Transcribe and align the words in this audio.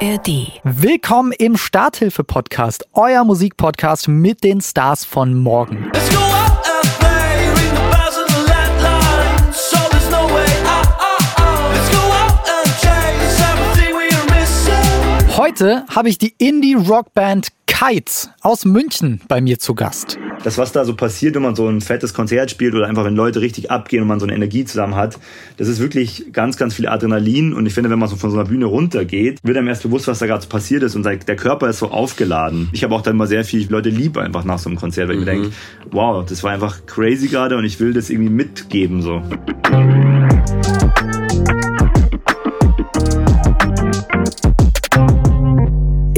ARD. 0.00 0.60
Willkommen 0.62 1.32
im 1.32 1.56
Starthilfe-Podcast, 1.56 2.86
euer 2.92 3.24
Musikpodcast 3.24 4.08
mit 4.08 4.44
den 4.44 4.60
Stars 4.60 5.06
von 5.06 5.34
morgen. 5.34 5.90
We 5.90 5.98
are 14.12 14.26
missing. 14.38 15.36
Heute 15.36 15.86
habe 15.88 16.10
ich 16.10 16.18
die 16.18 16.34
Indie-Rockband 16.36 17.48
Kites 17.78 18.30
aus 18.40 18.64
München 18.64 19.20
bei 19.28 19.42
mir 19.42 19.58
zu 19.58 19.74
Gast. 19.74 20.18
das, 20.42 20.56
was 20.56 20.72
da 20.72 20.86
so 20.86 20.96
passiert, 20.96 21.34
wenn 21.34 21.42
man 21.42 21.54
so 21.54 21.68
ein 21.68 21.82
fettes 21.82 22.14
Konzert 22.14 22.50
spielt 22.50 22.74
oder 22.74 22.86
einfach 22.86 23.04
wenn 23.04 23.14
Leute 23.14 23.42
richtig 23.42 23.70
abgehen 23.70 24.00
und 24.00 24.08
man 24.08 24.18
so 24.18 24.24
eine 24.24 24.34
Energie 24.34 24.64
zusammen 24.64 24.94
hat, 24.94 25.18
das 25.58 25.68
ist 25.68 25.78
wirklich 25.78 26.32
ganz, 26.32 26.56
ganz 26.56 26.72
viel 26.72 26.88
Adrenalin. 26.88 27.52
Und 27.52 27.66
ich 27.66 27.74
finde, 27.74 27.90
wenn 27.90 27.98
man 27.98 28.08
so 28.08 28.16
von 28.16 28.30
so 28.30 28.38
einer 28.38 28.48
Bühne 28.48 28.64
runtergeht, 28.64 29.40
wird 29.42 29.58
einem 29.58 29.68
erst 29.68 29.82
bewusst, 29.82 30.08
was 30.08 30.20
da 30.20 30.26
gerade 30.26 30.40
so 30.40 30.48
passiert 30.48 30.84
ist 30.84 30.96
und 30.96 31.04
der 31.04 31.36
Körper 31.36 31.68
ist 31.68 31.80
so 31.80 31.90
aufgeladen. 31.90 32.70
Ich 32.72 32.82
habe 32.82 32.94
auch 32.94 33.02
dann 33.02 33.18
mal 33.18 33.26
sehr 33.26 33.44
viel 33.44 33.70
Leute 33.70 33.90
lieb 33.90 34.16
einfach 34.16 34.44
nach 34.44 34.58
so 34.58 34.70
einem 34.70 34.78
Konzert, 34.78 35.08
weil 35.08 35.16
ich 35.16 35.20
mir 35.20 35.26
denke, 35.26 35.50
wow, 35.90 36.24
das 36.24 36.42
war 36.42 36.52
einfach 36.52 36.86
crazy 36.86 37.28
gerade 37.28 37.58
und 37.58 37.66
ich 37.66 37.78
will 37.78 37.92
das 37.92 38.08
irgendwie 38.08 38.30
mitgeben 38.30 39.02
so. 39.02 39.20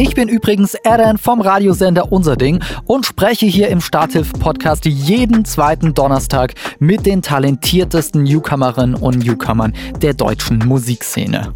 Ich 0.09 0.15
bin 0.15 0.29
übrigens 0.30 0.73
Eren 0.75 1.19
vom 1.19 1.43
Radiosender 1.43 2.11
Unser 2.11 2.37
Ding 2.37 2.65
und 2.87 3.05
spreche 3.05 3.45
hier 3.45 3.69
im 3.69 3.83
Starthilfe-Podcast 3.83 4.87
jeden 4.87 5.45
zweiten 5.45 5.93
Donnerstag 5.93 6.55
mit 6.79 7.05
den 7.05 7.21
talentiertesten 7.21 8.23
Newcomerinnen 8.23 8.95
und 8.95 9.19
Newcomern 9.19 9.75
der 10.01 10.15
deutschen 10.15 10.61
Musikszene. 10.61 11.55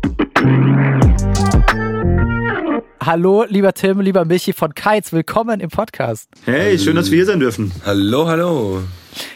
Hallo, 3.05 3.44
lieber 3.48 3.75
Tim, 3.75 4.00
lieber 4.00 4.25
Michi 4.25 4.52
von 4.52 4.75
Kites, 4.75 5.12
willkommen 5.12 5.61
im 5.61 5.70
Podcast. 5.70 6.28
Hey, 6.44 6.78
schön, 6.78 6.97
dass 6.97 7.11
wir 7.11 7.16
hier 7.16 7.27
sein 7.27 7.41
dürfen. 7.41 7.72
Hallo, 7.84 8.27
hallo. 8.27 8.83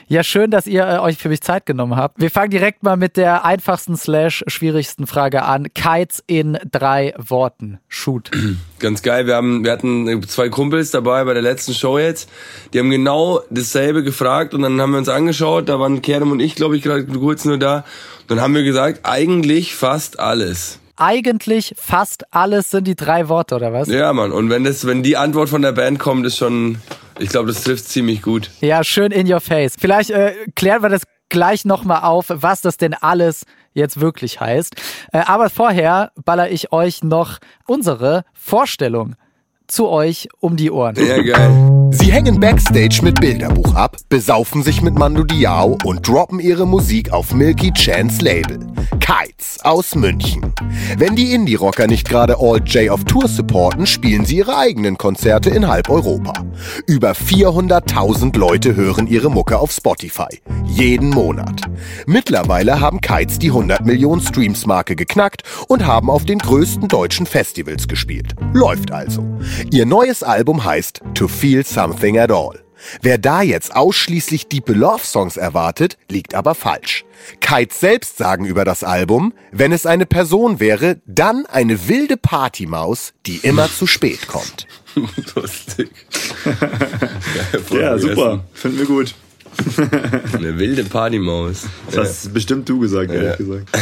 Ja, 0.08 0.22
schön, 0.22 0.52
dass 0.52 0.68
ihr 0.68 0.86
äh, 0.86 0.98
euch 0.98 1.18
für 1.18 1.28
mich 1.28 1.40
Zeit 1.40 1.66
genommen 1.66 1.96
habt. 1.96 2.20
Wir 2.20 2.30
fangen 2.30 2.50
direkt 2.50 2.84
mal 2.84 2.96
mit 2.96 3.16
der 3.16 3.44
einfachsten 3.44 3.96
slash 3.96 4.44
schwierigsten 4.46 5.06
Frage 5.08 5.42
an. 5.42 5.66
Kites 5.74 6.22
in 6.26 6.58
drei 6.70 7.12
Worten. 7.18 7.80
Shoot. 7.88 8.30
Ganz 8.78 9.02
geil. 9.02 9.26
Wir 9.26 9.34
haben, 9.34 9.64
wir 9.64 9.72
hatten 9.72 10.22
zwei 10.28 10.48
Kumpels 10.48 10.92
dabei 10.92 11.24
bei 11.24 11.34
der 11.34 11.42
letzten 11.42 11.74
Show 11.74 11.98
jetzt. 11.98 12.30
Die 12.72 12.78
haben 12.78 12.90
genau 12.90 13.40
dasselbe 13.50 14.04
gefragt 14.04 14.54
und 14.54 14.62
dann 14.62 14.80
haben 14.80 14.92
wir 14.92 14.98
uns 14.98 15.08
angeschaut. 15.08 15.68
Da 15.68 15.80
waren 15.80 16.02
Kerem 16.02 16.30
und 16.30 16.40
ich, 16.40 16.54
glaube 16.54 16.76
ich, 16.76 16.82
gerade 16.82 17.04
kurz 17.04 17.44
nur 17.44 17.58
da. 17.58 17.84
Dann 18.28 18.40
haben 18.40 18.54
wir 18.54 18.62
gesagt, 18.62 19.00
eigentlich 19.02 19.74
fast 19.74 20.20
alles. 20.20 20.78
Eigentlich 20.96 21.74
fast 21.76 22.24
alles 22.32 22.70
sind 22.70 22.86
die 22.86 22.96
drei 22.96 23.28
Worte, 23.28 23.54
oder 23.54 23.72
was? 23.72 23.88
Ja, 23.88 24.12
Mann. 24.12 24.32
Und 24.32 24.50
wenn 24.50 24.64
das, 24.64 24.86
wenn 24.86 25.02
die 25.02 25.16
Antwort 25.16 25.48
von 25.48 25.62
der 25.62 25.72
Band 25.72 25.98
kommt, 25.98 26.24
ist 26.26 26.38
schon, 26.38 26.78
ich 27.18 27.28
glaube, 27.28 27.48
das 27.48 27.62
trifft 27.62 27.86
ziemlich 27.88 28.22
gut. 28.22 28.50
Ja, 28.60 28.82
schön 28.82 29.12
in 29.12 29.30
your 29.30 29.40
face. 29.40 29.74
Vielleicht 29.78 30.10
äh, 30.10 30.32
klären 30.54 30.82
wir 30.82 30.88
das 30.88 31.02
gleich 31.28 31.64
nochmal 31.64 32.02
auf, 32.02 32.26
was 32.28 32.60
das 32.60 32.76
denn 32.76 32.94
alles 32.94 33.44
jetzt 33.74 34.00
wirklich 34.00 34.40
heißt. 34.40 34.74
Äh, 35.12 35.18
aber 35.26 35.50
vorher 35.50 36.12
baller 36.24 36.50
ich 36.50 36.72
euch 36.72 37.02
noch 37.02 37.38
unsere 37.66 38.24
Vorstellung 38.32 39.16
zu 39.66 39.88
euch 39.88 40.28
um 40.40 40.56
die 40.56 40.70
Ohren. 40.70 40.96
Ja, 40.96 41.22
geil. 41.22 41.75
Sie 41.90 42.12
hängen 42.12 42.40
backstage 42.40 43.00
mit 43.02 43.20
Bilderbuch 43.20 43.74
ab, 43.74 43.96
besaufen 44.08 44.62
sich 44.62 44.82
mit 44.82 44.94
Mando 44.94 45.24
Diao 45.24 45.76
und 45.84 46.06
droppen 46.06 46.40
ihre 46.40 46.66
Musik 46.66 47.12
auf 47.12 47.34
Milky 47.34 47.72
Chance 47.72 48.22
Label. 48.22 48.58
Kites 49.00 49.58
aus 49.62 49.94
München. 49.94 50.52
Wenn 50.96 51.14
die 51.14 51.32
Indie-Rocker 51.32 51.86
nicht 51.86 52.08
gerade 52.08 52.38
All 52.40 52.60
J 52.64 52.90
auf 52.90 53.04
Tour 53.04 53.28
supporten, 53.28 53.86
spielen 53.86 54.24
sie 54.24 54.38
ihre 54.38 54.56
eigenen 54.56 54.98
Konzerte 54.98 55.50
in 55.50 55.68
halb 55.68 55.88
Europa. 55.88 56.32
Über 56.86 57.12
400.000 57.12 58.36
Leute 58.36 58.74
hören 58.74 59.06
ihre 59.06 59.30
Mucke 59.30 59.58
auf 59.58 59.70
Spotify. 59.70 60.40
Jeden 60.64 61.10
Monat. 61.10 61.60
Mittlerweile 62.06 62.80
haben 62.80 63.00
Kites 63.00 63.38
die 63.38 63.48
100 63.48 63.84
Millionen 63.84 64.22
Streams-Marke 64.22 64.96
geknackt 64.96 65.42
und 65.68 65.86
haben 65.86 66.10
auf 66.10 66.24
den 66.24 66.38
größten 66.38 66.88
deutschen 66.88 67.26
Festivals 67.26 67.86
gespielt. 67.88 68.34
Läuft 68.54 68.92
also. 68.92 69.24
Ihr 69.70 69.86
neues 69.86 70.22
Album 70.22 70.64
heißt 70.64 71.02
To 71.14 71.28
Feel 71.28 71.64
Something 71.76 72.16
at 72.16 72.30
All. 72.32 72.58
Wer 73.02 73.18
da 73.18 73.42
jetzt 73.42 73.76
ausschließlich 73.76 74.48
Deep 74.48 74.70
Love 74.70 75.04
Songs 75.04 75.36
erwartet, 75.36 75.98
liegt 76.10 76.34
aber 76.34 76.54
falsch. 76.54 77.04
Kites 77.40 77.80
selbst 77.80 78.16
sagen 78.16 78.46
über 78.46 78.64
das 78.64 78.82
Album, 78.82 79.34
wenn 79.52 79.72
es 79.72 79.84
eine 79.84 80.06
Person 80.06 80.58
wäre, 80.58 81.02
dann 81.04 81.44
eine 81.44 81.86
wilde 81.86 82.16
Partymaus, 82.16 83.12
die 83.26 83.40
immer 83.42 83.68
zu 83.68 83.86
spät 83.86 84.26
kommt. 84.26 84.66
Lustig. 85.34 85.90
Ja, 87.70 87.98
super. 87.98 88.44
Finden 88.54 88.78
wir 88.78 88.86
gut. 88.86 89.14
Eine 90.32 90.58
wilde 90.58 90.84
Partymaus. 90.84 91.66
Das 91.90 91.96
hast 91.96 92.34
bestimmt 92.34 92.68
du 92.68 92.80
gesagt, 92.80 93.10
ehrlich 93.10 93.36
gesagt. 93.38 93.68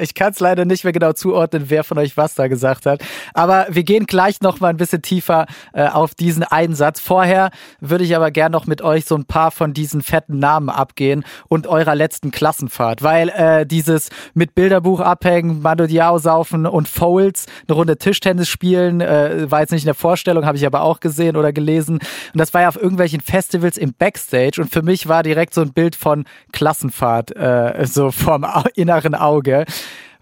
Ich 0.00 0.14
kann 0.14 0.32
es 0.32 0.40
leider 0.40 0.66
nicht 0.66 0.84
mehr 0.84 0.92
genau 0.92 1.12
zuordnen, 1.12 1.64
wer 1.68 1.82
von 1.82 1.96
euch 1.98 2.16
was 2.16 2.34
da 2.34 2.48
gesagt 2.48 2.84
hat. 2.84 3.02
Aber 3.32 3.66
wir 3.70 3.82
gehen 3.82 4.04
gleich 4.06 4.40
noch 4.42 4.60
mal 4.60 4.68
ein 4.68 4.76
bisschen 4.76 5.00
tiefer 5.00 5.46
äh, 5.72 5.88
auf 5.88 6.14
diesen 6.14 6.42
einen 6.42 6.74
Satz. 6.74 7.00
Vorher 7.00 7.50
würde 7.80 8.04
ich 8.04 8.14
aber 8.14 8.30
gern 8.30 8.52
noch 8.52 8.66
mit 8.66 8.82
euch 8.82 9.06
so 9.06 9.14
ein 9.14 9.24
paar 9.24 9.50
von 9.50 9.72
diesen 9.72 10.02
fetten 10.02 10.38
Namen 10.38 10.68
abgehen 10.68 11.24
und 11.48 11.66
eurer 11.66 11.94
letzten 11.94 12.30
Klassenfahrt. 12.30 13.02
Weil 13.02 13.30
äh, 13.30 13.66
dieses 13.66 14.10
mit 14.34 14.54
Bilderbuch 14.54 15.00
abhängen, 15.00 15.62
Mando 15.62 15.86
Diao 15.86 16.18
saufen 16.18 16.66
und 16.66 16.88
Foles, 16.88 17.46
eine 17.66 17.74
Runde 17.74 17.96
Tischtennis 17.96 18.48
spielen, 18.48 19.00
äh, 19.00 19.50
war 19.50 19.60
jetzt 19.60 19.72
nicht 19.72 19.82
in 19.82 19.86
der 19.86 19.94
Vorstellung, 19.94 20.44
habe 20.44 20.58
ich 20.58 20.66
aber 20.66 20.82
auch 20.82 21.00
gesehen 21.00 21.36
oder 21.36 21.52
gelesen. 21.52 21.94
Und 21.96 22.38
das 22.38 22.52
war 22.52 22.62
ja 22.62 22.68
auf 22.68 22.76
irgendwelchen 22.76 23.20
Festivals 23.20 23.78
im 23.78 23.94
Backstage. 23.94 24.60
Und 24.60 24.70
für 24.70 24.82
mich 24.86 25.08
war 25.08 25.22
direkt 25.22 25.52
so 25.52 25.60
ein 25.60 25.72
Bild 25.72 25.94
von 25.94 26.24
Klassenfahrt 26.52 27.36
äh, 27.36 27.84
so 27.86 28.10
vom 28.10 28.46
inneren 28.74 29.14
Auge. 29.14 29.66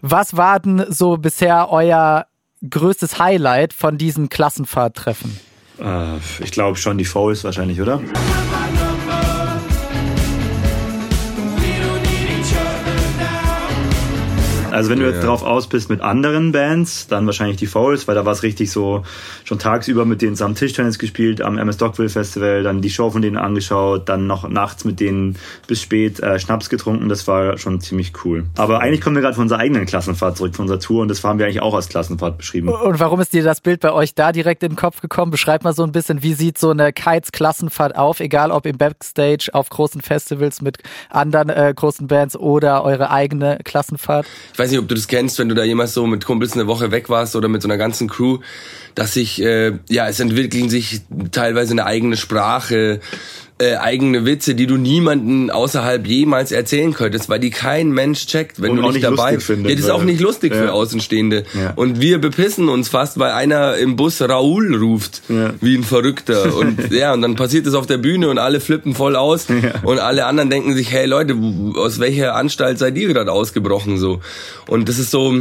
Was 0.01 0.35
war 0.35 0.59
denn 0.59 0.85
so 0.89 1.17
bisher 1.17 1.71
euer 1.71 2.25
größtes 2.69 3.19
Highlight 3.19 3.73
von 3.73 3.97
diesem 3.97 4.29
Klassenfahrttreffen? 4.29 5.39
Äh, 5.79 6.17
ich 6.43 6.51
glaube 6.51 6.77
schon 6.77 6.97
die 6.97 7.05
Fouls 7.05 7.43
wahrscheinlich, 7.43 7.81
oder? 7.81 8.01
Also 14.75 14.89
wenn 14.89 14.99
du 14.99 15.05
jetzt 15.05 15.21
Ja. 15.21 15.27
drauf 15.27 15.43
aus 15.43 15.67
bist 15.67 15.89
mit 15.89 16.01
anderen 16.01 16.51
Bands, 16.51 17.07
dann 17.07 17.25
wahrscheinlich 17.25 17.57
die 17.57 17.67
Fouls, 17.67 18.07
weil 18.07 18.15
da 18.15 18.25
war 18.25 18.33
es 18.33 18.43
richtig 18.43 18.71
so, 18.71 19.03
schon 19.43 19.57
tagsüber 19.57 20.05
mit 20.05 20.21
denen 20.21 20.35
zusammen 20.35 20.55
Tischtennis 20.55 20.99
gespielt 20.99 21.41
am 21.41 21.57
MS 21.57 21.77
Dockville 21.77 22.09
Festival, 22.09 22.63
dann 22.63 22.81
die 22.81 22.89
Show 22.89 23.09
von 23.09 23.21
denen 23.21 23.37
angeschaut, 23.37 24.09
dann 24.09 24.27
noch 24.27 24.47
nachts 24.49 24.83
mit 24.85 24.99
denen 24.99 25.37
bis 25.67 25.81
spät 25.81 26.19
äh, 26.19 26.39
Schnaps 26.39 26.69
getrunken, 26.69 27.09
das 27.09 27.27
war 27.27 27.57
schon 27.57 27.79
ziemlich 27.79 28.13
cool. 28.25 28.45
Aber 28.57 28.81
eigentlich 28.81 29.01
kommen 29.01 29.15
wir 29.15 29.21
gerade 29.21 29.35
von 29.35 29.43
unserer 29.43 29.59
eigenen 29.59 29.85
Klassenfahrt 29.85 30.37
zurück, 30.37 30.55
von 30.55 30.63
unserer 30.63 30.79
Tour 30.79 31.01
und 31.01 31.07
das 31.07 31.23
haben 31.23 31.39
wir 31.39 31.45
eigentlich 31.45 31.61
auch 31.61 31.73
als 31.73 31.87
Klassenfahrt 31.89 32.37
beschrieben. 32.37 32.69
Und 32.69 32.99
warum 32.99 33.19
ist 33.21 33.33
dir 33.33 33.43
das 33.43 33.61
Bild 33.61 33.79
bei 33.79 33.91
euch 33.93 34.13
da 34.13 34.31
direkt 34.31 34.61
in 34.63 34.71
den 34.71 34.75
Kopf 34.75 35.01
gekommen? 35.01 35.31
Beschreibt 35.31 35.63
mal 35.63 35.73
so 35.73 35.83
ein 35.83 35.91
bisschen, 35.91 36.21
wie 36.21 36.33
sieht 36.33 36.57
so 36.57 36.71
eine 36.71 36.91
Kites-Klassenfahrt 36.91 37.95
auf, 37.95 38.19
egal 38.19 38.51
ob 38.51 38.65
im 38.65 38.77
Backstage, 38.77 39.49
auf 39.53 39.69
großen 39.69 40.01
Festivals 40.01 40.61
mit 40.61 40.79
anderen 41.09 41.49
äh, 41.49 41.73
großen 41.75 42.07
Bands 42.07 42.35
oder 42.35 42.83
eure 42.83 43.09
eigene 43.09 43.59
Klassenfahrt? 43.63 44.25
Ich 44.65 44.69
weiß 44.69 44.71
nicht, 44.71 44.81
ob 44.81 44.87
du 44.87 44.95
das 44.95 45.07
kennst, 45.07 45.37
wenn 45.37 45.47
du 45.47 45.53
da 45.53 45.63
jemals 45.63 45.93
so 45.93 46.07
mit 46.07 46.25
Kumpels 46.25 46.53
eine 46.53 46.65
Woche 46.65 46.89
weg 46.89 47.07
warst 47.07 47.35
oder 47.35 47.47
mit 47.47 47.61
so 47.61 47.67
einer 47.67 47.77
ganzen 47.77 48.09
Crew, 48.09 48.39
dass 48.95 49.13
sich, 49.13 49.39
äh, 49.39 49.73
ja, 49.89 50.07
es 50.07 50.19
entwickeln 50.19 50.71
sich 50.71 51.01
teilweise 51.31 51.73
eine 51.73 51.85
eigene 51.85 52.17
Sprache, 52.17 52.99
äh, 53.57 53.75
eigene 53.75 54.25
Witze, 54.25 54.53
die 54.53 54.67
du 54.67 54.75
niemanden 54.75 55.49
außerhalb 55.49 56.05
jemals 56.05 56.51
erzählen 56.51 56.93
könntest, 56.93 57.29
weil 57.29 57.39
die 57.39 57.51
kein 57.51 57.89
Mensch 57.91 58.25
checkt, 58.27 58.61
wenn 58.61 58.71
Und 58.71 58.77
du 58.77 58.81
nicht, 58.83 58.93
nicht 58.95 59.05
dabei 59.05 59.39
findet, 59.39 59.69
Ja, 59.69 59.75
das 59.77 59.85
ist 59.85 59.91
auch 59.91 60.03
nicht 60.03 60.19
lustig 60.19 60.53
Ja. 60.53 60.61
für 60.63 60.73
Außenstehende. 60.73 61.45
Ja. 61.53 61.71
Und 61.77 62.01
wir 62.01 62.19
bepissen 62.19 62.67
uns 62.67 62.89
fast, 62.89 63.17
weil 63.17 63.31
einer 63.31 63.77
im 63.77 63.95
Bus 63.95 64.21
Raoul 64.21 64.75
ruft, 64.75 65.21
wie 65.61 65.75
ein 65.77 65.85
Verrückter. 65.85 66.53
Und 66.53 66.77
ja, 66.91 67.13
und 67.13 67.21
dann 67.21 67.35
passiert 67.35 67.65
es 67.65 67.75
auf 67.75 67.87
der 67.87 67.97
Bühne 67.97 68.27
und 68.29 68.39
alle 68.39 68.59
flippen 68.59 68.93
voll 68.93 69.15
aus 69.15 69.47
und 69.83 69.99
alle 69.99 70.25
anderen 70.25 70.49
denken 70.49 70.75
sich, 70.75 70.91
hey 70.91 71.05
Leute, 71.05 71.35
aus 71.75 71.99
welcher 71.99 72.35
Anstalt 72.35 72.77
seid 72.77 72.97
ihr 72.97 73.07
gerade 73.07 73.31
ausgebrochen 73.31 73.97
so? 73.97 74.19
Und 74.67 74.89
das 74.89 74.99
ist 74.99 75.11
so, 75.11 75.33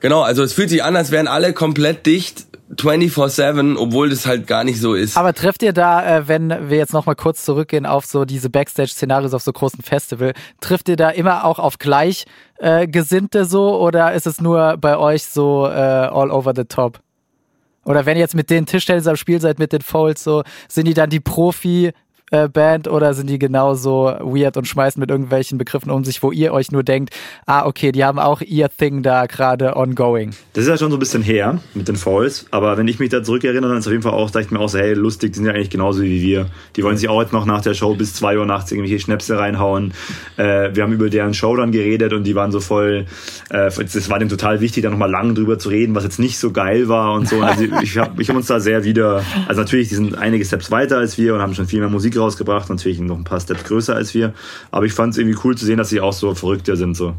genau, 0.00 0.22
also 0.22 0.42
es 0.42 0.52
fühlt 0.52 0.70
sich 0.70 0.82
an, 0.82 0.96
als 0.96 1.10
wären 1.10 1.28
alle 1.28 1.52
komplett 1.52 2.06
dicht 2.06 2.46
24/7, 2.76 3.76
obwohl 3.76 4.10
das 4.10 4.26
halt 4.26 4.46
gar 4.46 4.64
nicht 4.64 4.80
so 4.80 4.94
ist. 4.94 5.16
Aber 5.16 5.32
trefft 5.34 5.62
ihr 5.62 5.72
da, 5.72 6.18
äh, 6.18 6.28
wenn 6.28 6.48
wir 6.70 6.78
jetzt 6.78 6.92
nochmal 6.92 7.14
kurz 7.14 7.44
zurückgehen 7.44 7.86
auf 7.86 8.04
so 8.06 8.24
diese 8.24 8.50
Backstage-Szenarios 8.50 9.34
auf 9.34 9.42
so 9.42 9.52
großen 9.52 9.82
Festival, 9.82 10.32
trifft 10.60 10.88
ihr 10.88 10.96
da 10.96 11.10
immer 11.10 11.44
auch 11.44 11.58
auf 11.58 11.78
gleich 11.78 12.24
äh, 12.58 12.86
Gesinnte 12.88 13.44
so 13.44 13.78
oder 13.80 14.12
ist 14.14 14.26
es 14.26 14.40
nur 14.40 14.76
bei 14.78 14.96
euch 14.96 15.24
so 15.24 15.66
äh, 15.66 15.70
all 15.70 16.30
over 16.30 16.52
the 16.56 16.64
top? 16.64 17.00
Oder 17.84 18.06
wenn 18.06 18.16
ihr 18.16 18.22
jetzt 18.22 18.34
mit 18.34 18.48
den 18.48 18.64
Tischtennis 18.64 19.06
am 19.06 19.16
Spiel 19.16 19.40
seid, 19.40 19.58
mit 19.58 19.72
den 19.72 19.82
Fouls, 19.82 20.24
so, 20.24 20.42
sind 20.68 20.86
die 20.88 20.94
dann 20.94 21.10
die 21.10 21.20
Profi- 21.20 21.92
äh, 22.34 22.48
Band 22.48 22.88
oder 22.88 23.14
sind 23.14 23.30
die 23.30 23.38
genauso 23.38 24.06
weird 24.20 24.56
und 24.56 24.66
schmeißen 24.66 24.98
mit 24.98 25.10
irgendwelchen 25.10 25.56
Begriffen 25.56 25.90
um 25.90 26.04
sich, 26.04 26.22
wo 26.22 26.32
ihr 26.32 26.52
euch 26.52 26.72
nur 26.72 26.82
denkt, 26.82 27.14
ah, 27.46 27.66
okay, 27.66 27.92
die 27.92 28.04
haben 28.04 28.18
auch 28.18 28.40
ihr 28.40 28.68
Thing 28.68 29.02
da 29.02 29.26
gerade 29.26 29.76
ongoing? 29.76 30.30
Das 30.52 30.64
ist 30.64 30.70
ja 30.70 30.76
schon 30.76 30.90
so 30.90 30.96
ein 30.96 31.00
bisschen 31.00 31.22
her 31.22 31.60
mit 31.74 31.86
den 31.86 31.96
Falls, 31.96 32.46
aber 32.50 32.76
wenn 32.76 32.88
ich 32.88 32.98
mich 32.98 33.10
da 33.10 33.22
zurückerinnere, 33.22 33.68
dann 33.68 33.78
ist 33.78 33.86
auf 33.86 33.92
jeden 33.92 34.02
Fall 34.02 34.12
auch, 34.12 34.30
dachte 34.30 34.46
ich 34.46 34.50
mir 34.50 34.58
auch 34.58 34.68
so, 34.68 34.78
hey, 34.78 34.94
lustig, 34.94 35.32
die 35.32 35.38
sind 35.38 35.46
ja 35.46 35.52
eigentlich 35.52 35.70
genauso 35.70 36.02
wie 36.02 36.22
wir. 36.22 36.46
Die 36.76 36.82
wollen 36.82 36.96
sich 36.96 37.08
auch 37.08 37.20
jetzt 37.20 37.32
noch 37.32 37.46
nach 37.46 37.60
der 37.60 37.74
Show 37.74 37.94
bis 37.94 38.14
zwei 38.14 38.36
Uhr 38.36 38.46
nachts 38.46 38.72
irgendwelche 38.72 38.98
Schnäpse 38.98 39.38
reinhauen. 39.38 39.92
Äh, 40.36 40.74
wir 40.74 40.82
haben 40.82 40.92
über 40.92 41.10
deren 41.10 41.34
Show 41.34 41.54
dann 41.56 41.70
geredet 41.70 42.12
und 42.12 42.24
die 42.24 42.34
waren 42.34 42.50
so 42.50 42.60
voll, 42.60 43.06
äh, 43.50 43.70
das 43.70 44.10
war 44.10 44.18
denen 44.18 44.30
total 44.30 44.60
wichtig, 44.60 44.82
da 44.82 44.90
nochmal 44.90 45.10
lang 45.10 45.34
drüber 45.34 45.58
zu 45.58 45.68
reden, 45.68 45.94
was 45.94 46.02
jetzt 46.02 46.18
nicht 46.18 46.38
so 46.38 46.50
geil 46.50 46.88
war 46.88 47.12
und 47.14 47.28
so. 47.28 47.40
Also 47.40 47.64
ich 47.82 47.96
habe 47.98 48.20
ich 48.20 48.28
hab 48.28 48.36
uns 48.36 48.46
da 48.46 48.58
sehr 48.58 48.84
wieder, 48.84 49.22
also 49.46 49.60
natürlich, 49.60 49.88
die 49.88 49.94
sind 49.94 50.18
einige 50.18 50.44
Steps 50.44 50.70
weiter 50.70 50.98
als 50.98 51.16
wir 51.18 51.34
und 51.34 51.40
haben 51.40 51.54
schon 51.54 51.66
viel 51.66 51.80
mehr 51.80 51.88
Musik 51.88 52.14
rausgebracht, 52.24 52.68
natürlich 52.70 52.98
noch 52.98 53.16
ein 53.16 53.24
paar 53.24 53.40
Steps 53.40 53.64
größer 53.64 53.94
als 53.94 54.14
wir, 54.14 54.34
aber 54.70 54.86
ich 54.86 54.92
fand 54.92 55.12
es 55.12 55.18
irgendwie 55.18 55.38
cool 55.44 55.56
zu 55.56 55.64
sehen, 55.64 55.78
dass 55.78 55.90
sie 55.90 56.00
auch 56.00 56.12
so 56.12 56.34
verrückter 56.34 56.76
sind. 56.76 56.96
So. 56.96 57.14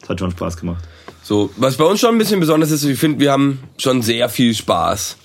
Das 0.00 0.08
hat 0.08 0.20
schon 0.20 0.30
Spaß 0.30 0.56
gemacht. 0.56 0.84
So, 1.22 1.50
was 1.56 1.76
bei 1.76 1.84
uns 1.84 2.00
schon 2.00 2.14
ein 2.14 2.18
bisschen 2.18 2.40
besonders 2.40 2.70
ist, 2.70 2.84
ich 2.84 2.98
finde, 2.98 3.20
wir 3.20 3.32
haben 3.32 3.60
schon 3.78 4.02
sehr 4.02 4.28
viel 4.28 4.54
Spaß 4.54 5.16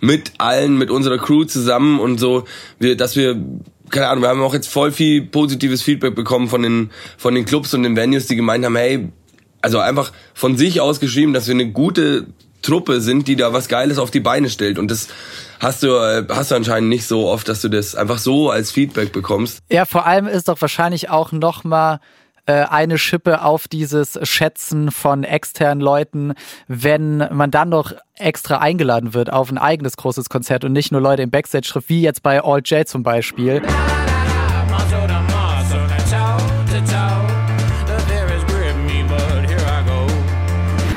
mit 0.00 0.32
allen, 0.38 0.76
mit 0.76 0.90
unserer 0.90 1.18
Crew 1.18 1.44
zusammen 1.44 1.98
und 1.98 2.18
so, 2.18 2.44
wir, 2.78 2.96
dass 2.96 3.16
wir 3.16 3.40
keine 3.88 4.08
Ahnung, 4.08 4.22
wir 4.22 4.28
haben 4.28 4.42
auch 4.42 4.54
jetzt 4.54 4.68
voll 4.68 4.90
viel 4.90 5.22
positives 5.22 5.80
Feedback 5.80 6.14
bekommen 6.14 6.48
von 6.48 6.62
den 6.62 6.90
von 7.16 7.34
den 7.34 7.44
Clubs 7.44 7.72
und 7.72 7.84
den 7.84 7.96
Venues, 7.96 8.26
die 8.26 8.36
gemeint 8.36 8.64
haben, 8.64 8.76
hey, 8.76 9.08
also 9.62 9.78
einfach 9.78 10.12
von 10.34 10.56
sich 10.56 10.80
aus 10.80 11.00
geschrieben, 11.00 11.32
dass 11.32 11.46
wir 11.46 11.54
eine 11.54 11.70
gute 11.70 12.26
Truppe 12.62 13.00
sind, 13.00 13.28
die 13.28 13.36
da 13.36 13.52
was 13.52 13.68
Geiles 13.68 13.98
auf 13.98 14.10
die 14.10 14.20
Beine 14.20 14.50
stellt 14.50 14.78
und 14.78 14.90
das 14.90 15.08
hast 15.60 15.82
du 15.82 15.88
äh, 15.96 16.24
hast 16.28 16.50
du 16.50 16.54
anscheinend 16.54 16.88
nicht 16.88 17.06
so 17.06 17.28
oft, 17.28 17.48
dass 17.48 17.60
du 17.60 17.68
das 17.68 17.94
einfach 17.94 18.18
so 18.18 18.50
als 18.50 18.70
Feedback 18.70 19.12
bekommst. 19.12 19.60
Ja, 19.70 19.84
vor 19.84 20.06
allem 20.06 20.26
ist 20.26 20.48
doch 20.48 20.60
wahrscheinlich 20.60 21.10
auch 21.10 21.32
noch 21.32 21.64
mal 21.64 22.00
äh, 22.46 22.64
eine 22.64 22.98
Schippe 22.98 23.42
auf 23.42 23.68
dieses 23.68 24.18
Schätzen 24.22 24.90
von 24.90 25.24
externen 25.24 25.80
Leuten, 25.80 26.34
wenn 26.68 27.18
man 27.32 27.50
dann 27.50 27.68
noch 27.68 27.92
extra 28.14 28.58
eingeladen 28.58 29.14
wird 29.14 29.32
auf 29.32 29.50
ein 29.50 29.58
eigenes 29.58 29.96
großes 29.96 30.28
Konzert 30.28 30.64
und 30.64 30.72
nicht 30.72 30.92
nur 30.92 31.00
Leute 31.00 31.22
im 31.22 31.30
Backstage 31.30 31.68
trifft, 31.68 31.88
wie 31.88 32.02
jetzt 32.02 32.22
bei 32.22 32.42
All 32.42 32.60
J 32.60 32.86
zum 32.88 33.02
Beispiel. 33.02 33.62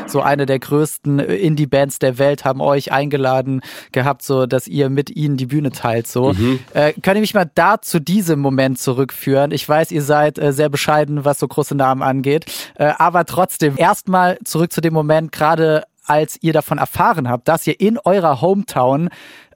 So 0.09 0.21
eine 0.21 0.45
der 0.45 0.59
größten 0.59 1.19
Indie-Bands 1.19 1.99
der 1.99 2.17
Welt 2.17 2.45
haben 2.45 2.61
euch 2.61 2.91
eingeladen 2.91 3.61
gehabt, 3.91 4.23
so 4.23 4.45
dass 4.45 4.67
ihr 4.67 4.89
mit 4.89 5.09
ihnen 5.09 5.37
die 5.37 5.45
Bühne 5.45 5.71
teilt. 5.71 6.07
So 6.07 6.33
äh, 6.73 6.93
könnt 7.01 7.15
ihr 7.15 7.21
mich 7.21 7.33
mal 7.33 7.49
da 7.53 7.81
zu 7.81 7.99
diesem 7.99 8.39
Moment 8.39 8.79
zurückführen? 8.79 9.51
Ich 9.51 9.67
weiß, 9.67 9.91
ihr 9.91 10.01
seid 10.01 10.37
äh, 10.37 10.53
sehr 10.53 10.69
bescheiden, 10.69 11.25
was 11.25 11.39
so 11.39 11.47
große 11.47 11.75
Namen 11.75 12.01
angeht, 12.01 12.45
äh, 12.75 12.91
aber 12.97 13.25
trotzdem 13.25 13.75
erstmal 13.77 14.37
zurück 14.43 14.71
zu 14.71 14.81
dem 14.81 14.93
Moment, 14.93 15.31
gerade 15.31 15.83
als 16.05 16.37
ihr 16.41 16.53
davon 16.53 16.79
erfahren 16.79 17.29
habt, 17.29 17.47
dass 17.47 17.67
ihr 17.67 17.79
in 17.79 17.99
eurer 18.03 18.41
Hometown 18.41 19.09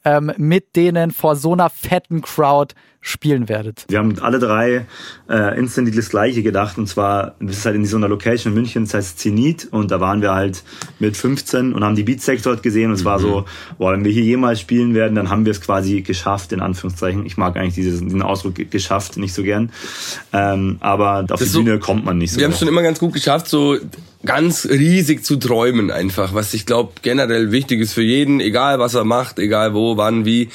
ähm, 0.05 0.31
mit 0.37 0.75
denen 0.75 1.11
vor 1.11 1.35
so 1.35 1.53
einer 1.53 1.69
fetten 1.69 2.21
Crowd 2.21 2.75
spielen 3.05 3.49
werdet. 3.49 3.83
Wir 3.89 3.99
haben 3.99 4.17
alle 4.19 4.39
drei 4.39 4.85
äh, 5.29 5.59
instantly 5.59 5.93
das 5.93 6.07
Gleiche 6.09 6.41
gedacht. 6.41 6.77
Und 6.77 6.87
zwar, 6.87 7.35
das 7.41 7.57
ist 7.57 7.65
halt 7.65 7.75
in 7.75 7.85
so 7.85 7.97
einer 7.97 8.07
Location 8.07 8.53
in 8.53 8.55
München, 8.59 8.85
das 8.85 8.93
heißt 8.93 9.19
Zenit. 9.19 9.67
Und 9.71 9.91
da 9.91 9.99
waren 9.99 10.21
wir 10.21 10.33
halt 10.33 10.63
mit 10.99 11.17
15 11.17 11.73
und 11.73 11.83
haben 11.83 11.95
die 11.97 12.03
Beatsex 12.03 12.43
dort 12.43 12.63
gesehen. 12.63 12.91
Und 12.91 12.95
es 12.95 13.03
war 13.03 13.19
so, 13.19 13.43
boah, 13.77 13.91
wenn 13.91 14.05
wir 14.05 14.11
hier 14.13 14.23
jemals 14.23 14.61
spielen 14.61 14.93
werden, 14.95 15.15
dann 15.15 15.29
haben 15.29 15.43
wir 15.45 15.51
es 15.51 15.59
quasi 15.59 16.01
geschafft, 16.01 16.53
in 16.53 16.61
Anführungszeichen. 16.61 17.25
Ich 17.25 17.35
mag 17.35 17.57
eigentlich 17.57 17.75
dieses, 17.75 17.99
diesen 17.99 18.21
Ausdruck 18.21 18.55
geschafft 18.71 19.17
nicht 19.17 19.33
so 19.33 19.43
gern. 19.43 19.71
Ähm, 20.31 20.77
aber 20.79 21.25
auf 21.29 21.39
die 21.39 21.45
ist 21.45 21.51
so- 21.51 21.61
Bühne 21.61 21.79
kommt 21.79 22.05
man 22.05 22.17
nicht 22.17 22.31
so. 22.31 22.37
Wir 22.39 22.45
haben 22.45 22.53
es 22.53 22.59
schon 22.59 22.69
immer 22.69 22.83
ganz 22.83 22.99
gut 22.99 23.11
geschafft, 23.13 23.49
so 23.49 23.75
ganz 24.25 24.65
riesig 24.65 25.25
zu 25.25 25.35
träumen 25.35 25.91
einfach, 25.91 26.33
was 26.33 26.53
ich 26.53 26.65
glaube 26.65 26.93
generell 27.01 27.51
wichtig 27.51 27.81
ist 27.81 27.91
für 27.91 28.01
jeden, 28.01 28.39
egal 28.39 28.79
was 28.79 28.93
er 28.93 29.03
macht, 29.03 29.39
egal 29.39 29.73
wo, 29.73 29.97
wann, 29.97 30.23
wie. 30.23 30.47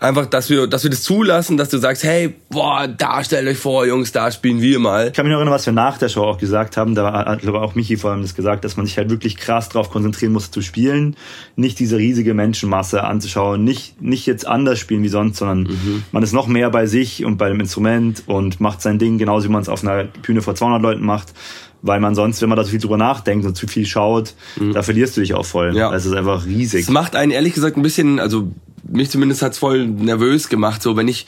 Einfach, 0.00 0.26
dass 0.26 0.48
wir, 0.48 0.68
dass 0.68 0.84
wir 0.84 0.90
das 0.90 1.02
zulassen, 1.02 1.56
dass 1.56 1.70
du 1.70 1.78
sagst, 1.78 2.04
hey, 2.04 2.34
boah, 2.50 2.86
da 2.86 3.24
stellt 3.24 3.48
euch 3.48 3.58
vor, 3.58 3.84
Jungs, 3.84 4.12
da 4.12 4.30
spielen 4.30 4.60
wir 4.60 4.78
mal. 4.78 5.08
Ich 5.08 5.12
kann 5.12 5.26
mich 5.26 5.32
noch 5.32 5.38
erinnern, 5.38 5.54
was 5.54 5.66
wir 5.66 5.72
nach 5.72 5.98
der 5.98 6.08
Show 6.08 6.22
auch 6.22 6.38
gesagt 6.38 6.76
haben. 6.76 6.94
Da 6.94 7.12
hat, 7.12 7.40
glaube 7.40 7.60
auch 7.60 7.74
Michi 7.74 7.96
vor 7.96 8.12
allem 8.12 8.22
das 8.22 8.36
gesagt, 8.36 8.64
dass 8.64 8.76
man 8.76 8.86
sich 8.86 8.96
halt 8.96 9.10
wirklich 9.10 9.36
krass 9.36 9.68
darauf 9.68 9.90
konzentrieren 9.90 10.32
muss 10.32 10.52
zu 10.52 10.62
spielen, 10.62 11.16
nicht 11.56 11.80
diese 11.80 11.96
riesige 11.98 12.32
Menschenmasse 12.32 13.02
anzuschauen, 13.02 13.64
nicht, 13.64 14.00
nicht 14.00 14.26
jetzt 14.26 14.46
anders 14.46 14.78
spielen 14.78 15.02
wie 15.02 15.08
sonst, 15.08 15.38
sondern 15.38 15.68
man 16.12 16.22
ist 16.22 16.32
noch 16.32 16.46
mehr 16.46 16.70
bei 16.70 16.86
sich 16.86 17.24
und 17.24 17.36
bei 17.36 17.48
dem 17.48 17.58
Instrument 17.58 18.22
und 18.26 18.60
macht 18.60 18.82
sein 18.82 19.00
Ding, 19.00 19.18
genauso 19.18 19.48
wie 19.48 19.52
man 19.52 19.62
es 19.62 19.68
auf 19.68 19.82
einer 19.82 20.04
Bühne 20.04 20.42
vor 20.42 20.54
200 20.54 20.80
Leuten 20.80 21.04
macht. 21.04 21.32
Weil 21.80 22.00
man 22.00 22.16
sonst, 22.16 22.42
wenn 22.42 22.48
man 22.48 22.56
da 22.56 22.64
so 22.64 22.70
viel 22.70 22.80
drüber 22.80 22.96
nachdenkt 22.96 23.46
und 23.46 23.56
zu 23.56 23.68
viel 23.68 23.86
schaut, 23.86 24.34
da 24.74 24.82
verlierst 24.82 25.16
du 25.16 25.20
dich 25.20 25.34
auch 25.34 25.46
voll. 25.46 25.76
Ja. 25.76 25.94
Es 25.94 26.06
ist 26.06 26.12
einfach 26.12 26.44
riesig. 26.44 26.82
Es 26.82 26.88
macht 26.88 27.14
einen 27.14 27.30
ehrlich 27.30 27.54
gesagt 27.54 27.76
ein 27.76 27.82
bisschen, 27.82 28.18
also 28.18 28.50
mich 28.84 29.10
zumindest 29.10 29.42
hat's 29.42 29.58
voll 29.58 29.86
nervös 29.86 30.48
gemacht, 30.48 30.82
so 30.82 30.96
wenn 30.96 31.08
ich 31.08 31.26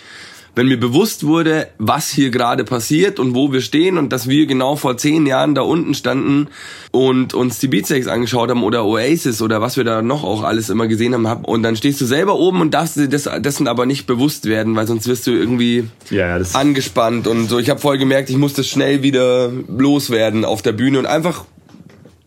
wenn 0.54 0.66
mir 0.66 0.80
bewusst 0.80 1.26
wurde, 1.26 1.68
was 1.78 2.10
hier 2.10 2.30
gerade 2.30 2.64
passiert 2.64 3.18
und 3.18 3.34
wo 3.34 3.52
wir 3.52 3.60
stehen 3.60 3.98
und 3.98 4.12
dass 4.12 4.28
wir 4.28 4.46
genau 4.46 4.76
vor 4.76 4.96
zehn 4.96 5.26
Jahren 5.26 5.54
da 5.54 5.62
unten 5.62 5.94
standen 5.94 6.48
und 6.90 7.34
uns 7.34 7.58
die 7.60 7.68
Beatsex 7.68 8.08
angeschaut 8.08 8.50
haben 8.50 8.64
oder 8.64 8.84
Oasis 8.84 9.42
oder 9.42 9.60
was 9.60 9.76
wir 9.76 9.84
da 9.84 10.02
noch 10.02 10.24
auch 10.24 10.42
alles 10.42 10.68
immer 10.68 10.88
gesehen 10.88 11.14
haben 11.14 11.28
hab- 11.28 11.46
und 11.46 11.62
dann 11.62 11.76
stehst 11.76 12.00
du 12.00 12.04
selber 12.04 12.34
oben 12.34 12.60
und 12.60 12.74
darfst 12.74 12.96
dir 12.96 13.08
dessen 13.08 13.68
aber 13.68 13.86
nicht 13.86 14.06
bewusst 14.06 14.46
werden, 14.46 14.74
weil 14.74 14.86
sonst 14.86 15.06
wirst 15.06 15.26
du 15.26 15.30
irgendwie 15.30 15.84
Ja, 16.10 16.38
angespannt 16.54 17.26
und 17.26 17.48
so. 17.48 17.58
Ich 17.58 17.70
habe 17.70 17.80
voll 17.80 17.98
gemerkt, 17.98 18.30
ich 18.30 18.36
muss 18.36 18.54
das 18.54 18.66
schnell 18.66 19.02
wieder 19.02 19.50
loswerden 19.68 20.44
auf 20.44 20.62
der 20.62 20.72
Bühne 20.72 20.98
und 20.98 21.06
einfach 21.06 21.44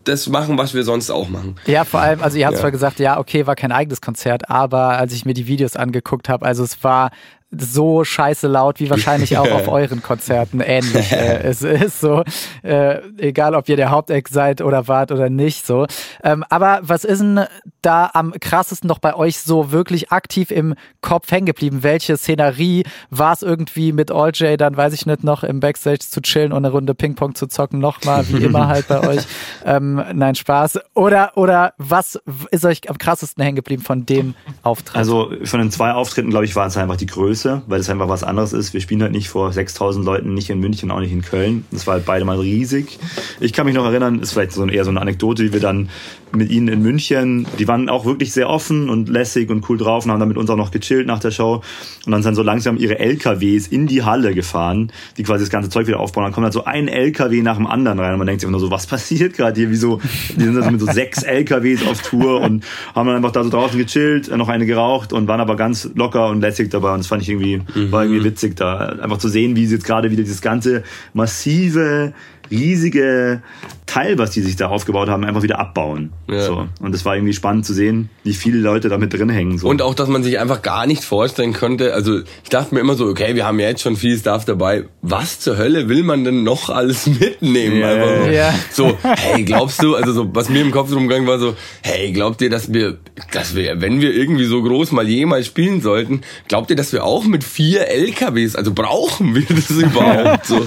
das 0.04 0.28
machen, 0.28 0.56
was 0.58 0.74
wir 0.74 0.84
sonst 0.84 1.10
auch 1.10 1.28
machen. 1.28 1.56
Ja, 1.66 1.84
vor 1.84 2.00
allem, 2.00 2.22
also 2.22 2.36
ihr 2.38 2.46
habt 2.46 2.54
Ja. 2.54 2.60
zwar 2.60 2.70
gesagt, 2.70 2.98
ja, 2.98 3.18
okay, 3.18 3.46
war 3.46 3.56
kein 3.56 3.72
eigenes 3.72 4.00
Konzert, 4.00 4.50
aber 4.50 4.98
als 4.98 5.12
ich 5.12 5.24
mir 5.24 5.34
die 5.34 5.46
Videos 5.46 5.76
angeguckt 5.76 6.28
habe, 6.28 6.44
also 6.46 6.62
es 6.64 6.82
war 6.84 7.10
so 7.58 8.04
scheiße 8.04 8.48
laut, 8.48 8.80
wie 8.80 8.90
wahrscheinlich 8.90 9.36
auch 9.36 9.50
auf 9.50 9.68
euren 9.74 10.02
Konzerten 10.02 10.60
ähnlich. 10.60 11.12
äh, 11.12 11.42
es 11.44 11.62
ist 11.62 12.00
so, 12.00 12.22
äh, 12.62 13.00
egal 13.18 13.54
ob 13.54 13.68
ihr 13.68 13.76
der 13.76 13.90
Haupteck 13.90 14.28
seid 14.28 14.60
oder 14.60 14.88
wart 14.88 15.12
oder 15.12 15.30
nicht, 15.30 15.66
so. 15.66 15.86
Ähm, 16.22 16.44
aber 16.48 16.80
was 16.82 17.04
ist 17.04 17.20
denn 17.20 17.40
da 17.82 18.10
am 18.14 18.32
krassesten 18.40 18.88
noch 18.88 18.98
bei 18.98 19.14
euch 19.14 19.38
so 19.38 19.72
wirklich 19.72 20.10
aktiv 20.10 20.50
im 20.50 20.74
Kopf 21.00 21.30
hängen 21.30 21.46
geblieben? 21.46 21.82
Welche 21.82 22.16
Szenerie 22.16 22.84
war 23.10 23.32
es 23.32 23.42
irgendwie 23.42 23.92
mit 23.92 24.10
All 24.10 24.30
J, 24.30 24.60
dann 24.60 24.76
weiß 24.76 24.92
ich 24.92 25.06
nicht, 25.06 25.24
noch 25.24 25.44
im 25.44 25.60
Backstage 25.60 26.00
zu 26.00 26.20
chillen 26.20 26.52
und 26.52 26.64
eine 26.64 26.70
Runde 26.70 26.94
Ping-Pong 26.94 27.34
zu 27.34 27.46
zocken, 27.46 27.78
nochmal, 27.78 28.26
wie 28.28 28.42
immer 28.42 28.66
halt 28.68 28.88
bei 28.88 29.06
euch. 29.06 29.22
Ähm, 29.64 30.02
nein, 30.14 30.34
Spaß. 30.34 30.80
Oder, 30.94 31.32
oder 31.36 31.74
was 31.78 32.18
ist 32.50 32.64
euch 32.64 32.88
am 32.88 32.98
krassesten 32.98 33.42
hängen 33.42 33.56
geblieben 33.56 33.82
von 33.82 34.06
dem 34.06 34.34
Auftritt? 34.62 34.96
Also 34.96 35.32
von 35.44 35.60
den 35.60 35.70
zwei 35.70 35.92
Auftritten, 35.92 36.30
glaube 36.30 36.44
ich, 36.44 36.56
war 36.56 36.66
es 36.66 36.76
einfach 36.76 36.96
die 36.96 37.06
Größe, 37.06 37.43
weil 37.44 37.80
es 37.80 37.90
einfach 37.90 38.08
was 38.08 38.24
anderes 38.24 38.52
ist. 38.52 38.72
Wir 38.72 38.80
spielen 38.80 39.02
halt 39.02 39.12
nicht 39.12 39.28
vor 39.28 39.52
6000 39.52 40.04
Leuten, 40.04 40.34
nicht 40.34 40.50
in 40.50 40.60
München, 40.60 40.90
auch 40.90 41.00
nicht 41.00 41.12
in 41.12 41.22
Köln. 41.22 41.64
Das 41.70 41.86
war 41.86 41.94
halt 41.94 42.04
beide 42.04 42.24
mal 42.24 42.38
riesig. 42.38 42.98
Ich 43.40 43.52
kann 43.52 43.66
mich 43.66 43.74
noch 43.74 43.84
erinnern, 43.84 44.20
ist 44.20 44.32
vielleicht 44.32 44.52
so 44.52 44.62
ein, 44.62 44.68
eher 44.68 44.84
so 44.84 44.90
eine 44.90 45.00
Anekdote, 45.00 45.42
wie 45.42 45.52
wir 45.52 45.60
dann 45.60 45.88
mit 46.36 46.50
ihnen 46.50 46.68
in 46.68 46.82
München, 46.82 47.46
die 47.58 47.68
waren 47.68 47.88
auch 47.88 48.04
wirklich 48.04 48.32
sehr 48.32 48.48
offen 48.48 48.88
und 48.88 49.08
lässig 49.08 49.50
und 49.50 49.68
cool 49.68 49.78
drauf 49.78 50.04
und 50.04 50.10
haben 50.10 50.20
dann 50.20 50.28
mit 50.28 50.36
uns 50.36 50.50
auch 50.50 50.56
noch 50.56 50.70
gechillt 50.70 51.06
nach 51.06 51.20
der 51.20 51.30
Show. 51.30 51.62
Und 52.06 52.12
dann 52.12 52.22
sind 52.22 52.34
so 52.34 52.42
langsam 52.42 52.76
ihre 52.76 52.98
LKWs 52.98 53.66
in 53.68 53.86
die 53.86 54.02
Halle 54.02 54.34
gefahren, 54.34 54.92
die 55.16 55.22
quasi 55.22 55.44
das 55.44 55.50
ganze 55.50 55.70
Zeug 55.70 55.86
wieder 55.86 56.00
aufbauen. 56.00 56.24
Dann 56.24 56.32
kommt 56.32 56.44
halt 56.44 56.52
so 56.52 56.64
ein 56.64 56.88
LKW 56.88 57.42
nach 57.42 57.56
dem 57.56 57.66
anderen 57.66 57.98
rein 57.98 58.12
und 58.12 58.18
man 58.18 58.26
denkt 58.26 58.40
sich 58.40 58.48
immer 58.48 58.58
nur 58.58 58.60
so, 58.60 58.70
was 58.70 58.86
passiert 58.86 59.34
gerade 59.34 59.58
hier? 59.58 59.70
Wieso? 59.70 60.00
Die 60.36 60.44
sind 60.44 60.56
also 60.56 60.70
mit 60.70 60.80
so 60.80 60.86
sechs 60.86 61.22
LKWs 61.22 61.86
auf 61.86 62.02
Tour 62.02 62.40
und 62.40 62.64
haben 62.94 63.06
dann 63.06 63.16
einfach 63.16 63.32
da 63.32 63.44
so 63.44 63.50
draußen 63.50 63.78
gechillt, 63.78 64.34
noch 64.36 64.48
eine 64.48 64.66
geraucht 64.66 65.12
und 65.12 65.28
waren 65.28 65.40
aber 65.40 65.56
ganz 65.56 65.90
locker 65.94 66.28
und 66.28 66.40
lässig 66.40 66.70
dabei. 66.70 66.92
Und 66.92 66.98
das 66.98 67.06
fand 67.06 67.22
ich 67.22 67.28
irgendwie, 67.40 67.90
war 67.90 68.04
irgendwie 68.04 68.24
witzig 68.24 68.56
da. 68.56 68.78
Einfach 68.78 69.18
zu 69.18 69.28
sehen, 69.28 69.56
wie 69.56 69.66
sie 69.66 69.74
jetzt 69.74 69.84
gerade 69.84 70.10
wieder 70.10 70.22
dieses 70.22 70.40
ganze 70.42 70.82
massive, 71.12 72.12
riesige 72.50 73.42
Teil, 73.86 74.18
was 74.18 74.30
die 74.30 74.40
sich 74.40 74.56
da 74.56 74.68
aufgebaut 74.68 75.08
haben, 75.08 75.24
einfach 75.24 75.42
wieder 75.42 75.58
abbauen. 75.58 76.12
Ja. 76.28 76.42
So. 76.42 76.68
Und 76.80 76.92
das 76.92 77.04
war 77.04 77.16
irgendwie 77.16 77.34
spannend 77.34 77.66
zu 77.66 77.74
sehen, 77.74 78.08
wie 78.22 78.32
viele 78.32 78.58
Leute 78.58 78.88
da 78.88 78.98
mit 78.98 79.12
drin 79.12 79.28
hängen. 79.28 79.58
So. 79.58 79.68
Und 79.68 79.82
auch, 79.82 79.94
dass 79.94 80.08
man 80.08 80.22
sich 80.22 80.38
einfach 80.38 80.62
gar 80.62 80.86
nicht 80.86 81.04
vorstellen 81.04 81.52
könnte. 81.52 81.92
Also 81.92 82.20
ich 82.42 82.48
dachte 82.50 82.74
mir 82.74 82.80
immer 82.80 82.94
so, 82.94 83.06
okay, 83.06 83.34
wir 83.34 83.46
haben 83.46 83.60
ja 83.60 83.68
jetzt 83.68 83.82
schon 83.82 83.96
viel 83.96 84.18
Stuff 84.18 84.46
dabei. 84.46 84.84
Was 85.02 85.38
zur 85.40 85.58
Hölle 85.58 85.88
will 85.88 86.02
man 86.02 86.24
denn 86.24 86.42
noch 86.42 86.70
alles 86.70 87.06
mitnehmen? 87.20 87.82
Einfach 87.84 88.24
so. 88.24 88.30
ja. 88.30 88.54
so, 88.72 88.98
hey, 89.02 89.44
glaubst 89.44 89.82
du, 89.82 89.94
also 89.94 90.12
so, 90.12 90.34
was 90.34 90.48
mir 90.48 90.62
im 90.62 90.70
Kopf 90.70 90.90
rumgegangen 90.90 91.28
war 91.28 91.38
so, 91.38 91.54
hey, 91.82 92.10
glaubt 92.12 92.40
ihr, 92.40 92.50
dass 92.50 92.72
wir, 92.72 92.98
dass 93.32 93.54
wir, 93.54 93.80
wenn 93.80 94.00
wir 94.00 94.14
irgendwie 94.14 94.46
so 94.46 94.62
groß 94.62 94.92
mal 94.92 95.06
jemals 95.06 95.46
spielen 95.46 95.82
sollten, 95.82 96.22
glaubt 96.48 96.70
ihr, 96.70 96.76
dass 96.76 96.92
wir 96.92 97.04
auch 97.04 97.24
mit 97.24 97.44
vier 97.44 97.88
LKWs, 97.88 98.56
also 98.56 98.72
brauchen 98.72 99.34
wir 99.34 99.44
das 99.48 99.70
überhaupt? 99.70 100.46
so, 100.46 100.66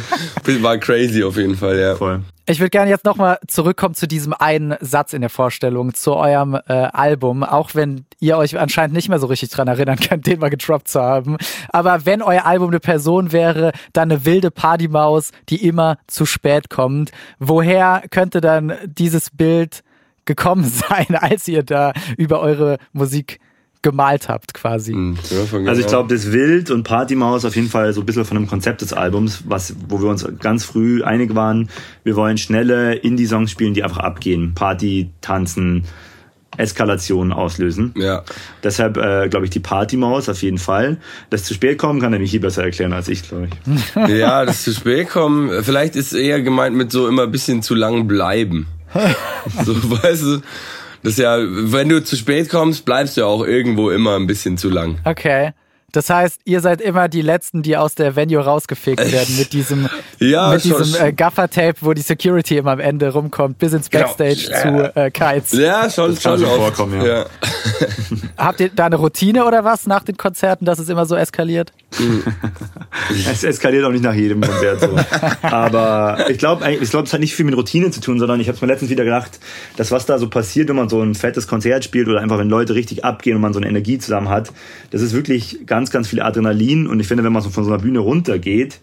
war 0.61 0.77
crazy 0.77 1.23
auf 1.23 1.35
jeden 1.37 1.55
Fall, 1.55 1.66
ja. 1.75 1.95
Voll. 1.95 2.21
Ich 2.45 2.59
würde 2.59 2.69
gerne 2.69 2.89
jetzt 2.89 3.03
noch 3.03 3.17
nochmal 3.17 3.39
zurückkommen 3.47 3.95
zu 3.95 4.07
diesem 4.07 4.33
einen 4.33 4.75
Satz 4.79 5.13
in 5.13 5.21
der 5.21 5.29
Vorstellung, 5.31 5.95
zu 5.95 6.15
eurem 6.15 6.53
äh, 6.53 6.73
Album, 6.73 7.43
auch 7.43 7.73
wenn 7.73 8.05
ihr 8.19 8.37
euch 8.37 8.57
anscheinend 8.57 8.95
nicht 8.95 9.09
mehr 9.09 9.17
so 9.17 9.25
richtig 9.25 9.49
dran 9.49 9.67
erinnern 9.67 9.97
könnt, 9.97 10.27
den 10.27 10.39
mal 10.39 10.49
getroppt 10.49 10.87
zu 10.87 11.01
haben. 11.01 11.37
Aber 11.69 12.05
wenn 12.05 12.21
euer 12.21 12.45
Album 12.45 12.69
eine 12.69 12.79
Person 12.79 13.31
wäre, 13.31 13.71
dann 13.93 14.11
eine 14.11 14.23
wilde 14.23 14.51
Partymaus, 14.51 15.31
die 15.49 15.67
immer 15.67 15.97
zu 16.05 16.25
spät 16.25 16.69
kommt. 16.69 17.11
Woher 17.39 18.03
könnte 18.11 18.39
dann 18.39 18.73
dieses 18.85 19.31
Bild 19.31 19.83
gekommen 20.25 20.63
sein, 20.89 21.15
als 21.15 21.47
ihr 21.47 21.63
da 21.63 21.93
über 22.17 22.39
eure 22.39 22.77
Musik 22.93 23.39
gemalt 23.81 24.29
habt, 24.29 24.53
quasi? 24.53 24.93
Hm, 24.93 25.15
von 25.15 25.67
Also 25.67 25.79
ich 25.81 25.87
genau. 25.87 26.03
glaube, 26.03 26.13
das 26.13 26.31
Wild 26.31 26.71
und 26.71 26.83
Partymaus 26.83 27.45
auf 27.45 27.55
jeden 27.55 27.69
Fall 27.69 27.93
so 27.93 28.01
ein 28.01 28.05
bisschen 28.05 28.25
von 28.25 28.37
dem 28.37 28.47
Konzept 28.47 28.81
des 28.81 28.93
Albums, 28.93 29.43
was, 29.47 29.75
wo 29.87 30.01
wir 30.01 30.09
uns 30.09 30.27
ganz 30.39 30.65
früh 30.65 31.03
einig 31.03 31.35
waren, 31.35 31.69
wir 32.03 32.15
wollen 32.15 32.37
schnelle 32.37 32.95
Indie-Songs 32.95 33.51
spielen, 33.51 33.73
die 33.73 33.83
einfach 33.83 33.99
abgehen. 33.99 34.53
Party, 34.55 35.09
tanzen, 35.21 35.85
Eskalation 36.57 37.31
auslösen. 37.31 37.93
Ja. 37.95 38.23
Deshalb 38.63 38.97
äh, 38.97 39.29
glaube 39.29 39.45
ich 39.45 39.51
die 39.51 39.59
Partymaus 39.59 40.27
auf 40.27 40.41
jeden 40.41 40.57
Fall. 40.57 40.97
Das 41.29 41.43
zu 41.43 41.53
spät 41.53 41.77
kommen 41.77 42.01
kann 42.01 42.13
er 42.13 42.19
mich 42.19 42.31
hier 42.31 42.41
besser 42.41 42.63
erklären 42.63 42.93
als 42.93 43.07
ich, 43.07 43.27
glaube 43.27 43.47
ich. 43.47 44.09
Ja, 44.17 44.45
das 44.45 44.63
zu 44.63 44.73
spät 44.73 45.09
kommen. 45.09 45.63
Vielleicht 45.63 45.95
ist 45.95 46.13
eher 46.13 46.41
gemeint 46.41 46.75
mit 46.75 46.91
so 46.91 47.07
immer 47.07 47.23
ein 47.23 47.31
bisschen 47.31 47.61
zu 47.61 47.75
lang 47.75 48.07
bleiben. 48.07 48.67
so, 49.65 49.75
weißt 49.75 50.23
du, 50.23 50.41
das 51.03 51.13
ist 51.13 51.19
ja, 51.19 51.37
wenn 51.39 51.89
du 51.89 52.03
zu 52.03 52.15
spät 52.15 52.49
kommst, 52.49 52.85
bleibst 52.85 53.17
du 53.17 53.21
ja 53.21 53.27
auch 53.27 53.45
irgendwo 53.45 53.89
immer 53.89 54.15
ein 54.15 54.27
bisschen 54.27 54.57
zu 54.57 54.69
lang. 54.69 54.97
Okay. 55.05 55.51
Das 55.93 56.09
heißt, 56.09 56.41
ihr 56.43 56.59
seid 56.59 56.81
immer 56.81 57.07
die 57.07 57.21
Letzten, 57.21 57.63
die 57.63 57.77
aus 57.77 57.95
der 57.95 58.17
Venue 58.17 58.43
rausgefegt 58.43 59.09
werden 59.09 59.37
mit 59.37 59.53
diesem, 59.53 59.87
Ja, 60.19 60.49
mit 60.51 60.61
schon- 60.63 60.83
diesem 60.83 61.01
äh, 61.01 61.13
Gaffer-Tape, 61.13 61.75
wo 61.79 61.93
die 61.93 62.01
Security 62.01 62.57
immer 62.57 62.71
am 62.71 62.81
Ende 62.81 63.09
rumkommt, 63.13 63.57
bis 63.57 63.71
ins 63.71 63.89
Genau. 63.89 64.03
Backstage 64.03 64.51
Ja. 64.51 64.61
zu 64.93 64.99
äh, 64.99 65.11
Kites. 65.11 65.53
Ja, 65.53 65.89
schon, 65.89 66.11
Das 66.13 66.21
kann 66.21 66.37
schon 66.37 66.45
schon 66.47 66.59
oft. 66.59 66.75
vorkommen, 66.75 67.01
ja. 67.05 67.19
ja. 67.19 67.25
Habt 68.37 68.59
ihr 68.59 68.69
da 68.69 68.87
eine 68.87 68.97
Routine 68.97 69.45
oder 69.45 69.63
was 69.63 69.87
nach 69.87 70.03
den 70.03 70.17
Konzerten, 70.17 70.65
dass 70.65 70.77
es 70.77 70.89
immer 70.89 71.05
so 71.05 71.15
eskaliert? 71.15 71.71
Es 73.31 73.43
eskaliert 73.45 73.85
auch 73.85 73.91
nicht 73.91 74.03
nach 74.03 74.13
jedem 74.13 74.41
Konzert 74.41 74.81
so. 74.81 74.89
Aber 75.41 76.29
ich 76.29 76.37
glaube, 76.37 76.69
ich 76.69 76.89
glaube, 76.89 77.07
es 77.07 77.13
hat 77.13 77.19
nicht 77.21 77.33
viel 77.33 77.45
mit 77.45 77.55
Routine 77.55 77.91
zu 77.91 78.01
tun, 78.01 78.19
sondern 78.19 78.39
ich 78.41 78.47
habe 78.49 78.57
es 78.57 78.61
mir 78.61 78.67
letztens 78.67 78.91
wieder 78.91 79.05
gedacht, 79.05 79.39
dass 79.77 79.91
was 79.91 80.05
da 80.05 80.19
so 80.19 80.29
passiert, 80.29 80.67
wenn 80.67 80.75
man 80.75 80.89
so 80.89 81.01
ein 81.01 81.15
fettes 81.15 81.47
Konzert 81.47 81.83
spielt 81.85 82.07
oder 82.09 82.19
einfach 82.19 82.37
wenn 82.39 82.49
Leute 82.49 82.75
richtig 82.75 83.05
abgehen 83.05 83.35
und 83.37 83.41
man 83.41 83.53
so 83.53 83.59
eine 83.59 83.69
Energie 83.69 83.97
zusammen 83.99 84.27
hat, 84.29 84.51
das 84.91 85.01
ist 85.01 85.13
wirklich 85.13 85.59
ganz, 85.65 85.76
ganz 85.85 86.07
viel 86.07 86.21
Adrenalin. 86.21 86.87
Und 86.87 86.99
ich 86.99 87.07
finde, 87.07 87.23
wenn 87.23 87.33
man 87.33 87.41
so 87.41 87.49
von 87.49 87.63
so 87.63 87.71
einer 87.71 87.81
Bühne 87.81 87.99
runtergeht, 87.99 88.79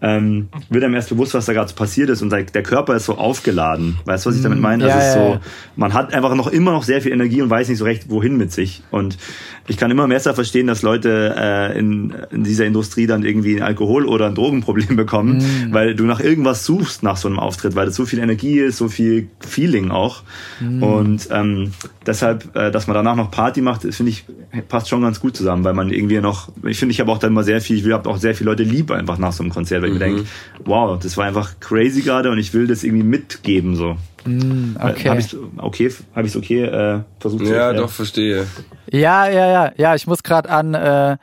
ähm, 0.00 0.48
wird 0.70 0.84
einem 0.84 0.94
erst 0.94 1.08
bewusst, 1.08 1.34
was 1.34 1.46
da 1.46 1.52
gerade 1.52 1.72
passiert 1.72 2.08
ist 2.08 2.22
und 2.22 2.30
der 2.30 2.62
Körper 2.62 2.94
ist 2.94 3.06
so 3.06 3.16
aufgeladen. 3.16 3.98
Weißt 4.04 4.24
du, 4.24 4.30
was 4.30 4.36
ich 4.36 4.42
damit 4.42 4.60
meine? 4.60 4.86
ja, 4.86 4.94
das 4.96 5.08
ist 5.08 5.14
so, 5.14 5.38
man 5.76 5.92
hat 5.92 6.14
einfach 6.14 6.34
noch 6.34 6.46
immer 6.46 6.70
noch 6.72 6.84
sehr 6.84 7.02
viel 7.02 7.12
Energie 7.12 7.42
und 7.42 7.50
weiß 7.50 7.68
nicht 7.68 7.78
so 7.78 7.84
recht, 7.84 8.08
wohin 8.08 8.36
mit 8.36 8.52
sich. 8.52 8.82
Und 8.90 9.18
ich 9.66 9.76
kann 9.76 9.90
immer 9.90 10.06
besser 10.06 10.34
verstehen, 10.34 10.66
dass 10.68 10.82
Leute 10.82 11.34
äh, 11.36 11.78
in, 11.78 12.14
in 12.30 12.44
dieser 12.44 12.64
Industrie 12.64 13.06
dann 13.06 13.24
irgendwie 13.24 13.56
ein 13.56 13.62
Alkohol- 13.62 14.06
oder 14.06 14.26
ein 14.26 14.34
Drogenproblem 14.34 14.96
bekommen, 14.96 15.38
Mhm. 15.38 15.72
weil 15.74 15.94
du 15.94 16.04
nach 16.04 16.20
irgendwas 16.20 16.64
suchst 16.64 17.02
nach 17.02 17.16
so 17.16 17.28
einem 17.28 17.38
Auftritt, 17.38 17.74
weil 17.74 17.86
das 17.86 17.94
so 17.96 18.06
viel 18.06 18.18
Energie 18.20 18.60
ist, 18.60 18.76
so 18.78 18.88
viel 18.88 19.28
Feeling 19.40 19.90
auch. 19.90 20.22
Mhm. 20.60 20.82
Und 20.82 21.28
ähm, 21.30 21.72
deshalb, 22.06 22.54
äh, 22.56 22.70
dass 22.70 22.86
man 22.86 22.94
danach 22.94 23.16
noch 23.16 23.30
Party 23.30 23.60
macht, 23.60 23.82
finde 23.82 24.10
ich, 24.10 24.24
passt 24.68 24.88
schon 24.88 25.02
ganz 25.02 25.20
gut 25.20 25.36
zusammen, 25.36 25.64
weil 25.64 25.74
man 25.74 25.90
irgendwie 25.90 26.20
noch, 26.20 26.50
ich 26.64 26.78
finde, 26.78 26.92
ich 26.92 27.00
habe 27.00 27.10
auch 27.12 27.18
dann 27.18 27.32
mal 27.34 27.44
sehr 27.44 27.60
viel, 27.60 27.76
ich 27.76 27.92
habe 27.92 28.08
auch 28.08 28.16
sehr 28.16 28.34
viele 28.34 28.50
Leute 28.50 28.62
lieb 28.62 28.90
einfach 28.90 29.18
nach 29.18 29.32
so 29.32 29.42
einem 29.42 29.52
Konzert, 29.52 29.84
weil 29.88 30.08
ich 30.08 30.14
mir 30.14 30.16
denke, 30.16 30.30
wow, 30.64 30.98
das 30.98 31.16
war 31.16 31.26
einfach 31.26 31.60
crazy 31.60 32.02
gerade 32.02 32.30
und 32.30 32.38
ich 32.38 32.54
will 32.54 32.66
das 32.66 32.84
irgendwie 32.84 33.04
mitgeben 33.04 33.76
so. 33.76 33.96
Okay. 34.24 35.08
Habe 35.08 35.20
ich 35.20 35.36
okay, 35.56 35.90
habe 36.14 36.26
ich 36.26 36.36
okay 36.36 36.64
äh, 36.64 37.00
versucht 37.18 37.46
zu 37.46 37.54
Ja, 37.54 37.72
doch, 37.72 37.90
verstehe. 37.90 38.46
Ja, 38.90 39.28
ja, 39.28 39.50
ja, 39.50 39.72
ja. 39.76 39.94
Ich 39.94 40.06
muss 40.06 40.22
gerade 40.22 40.50
an 40.50 40.74
äh, 40.74 41.16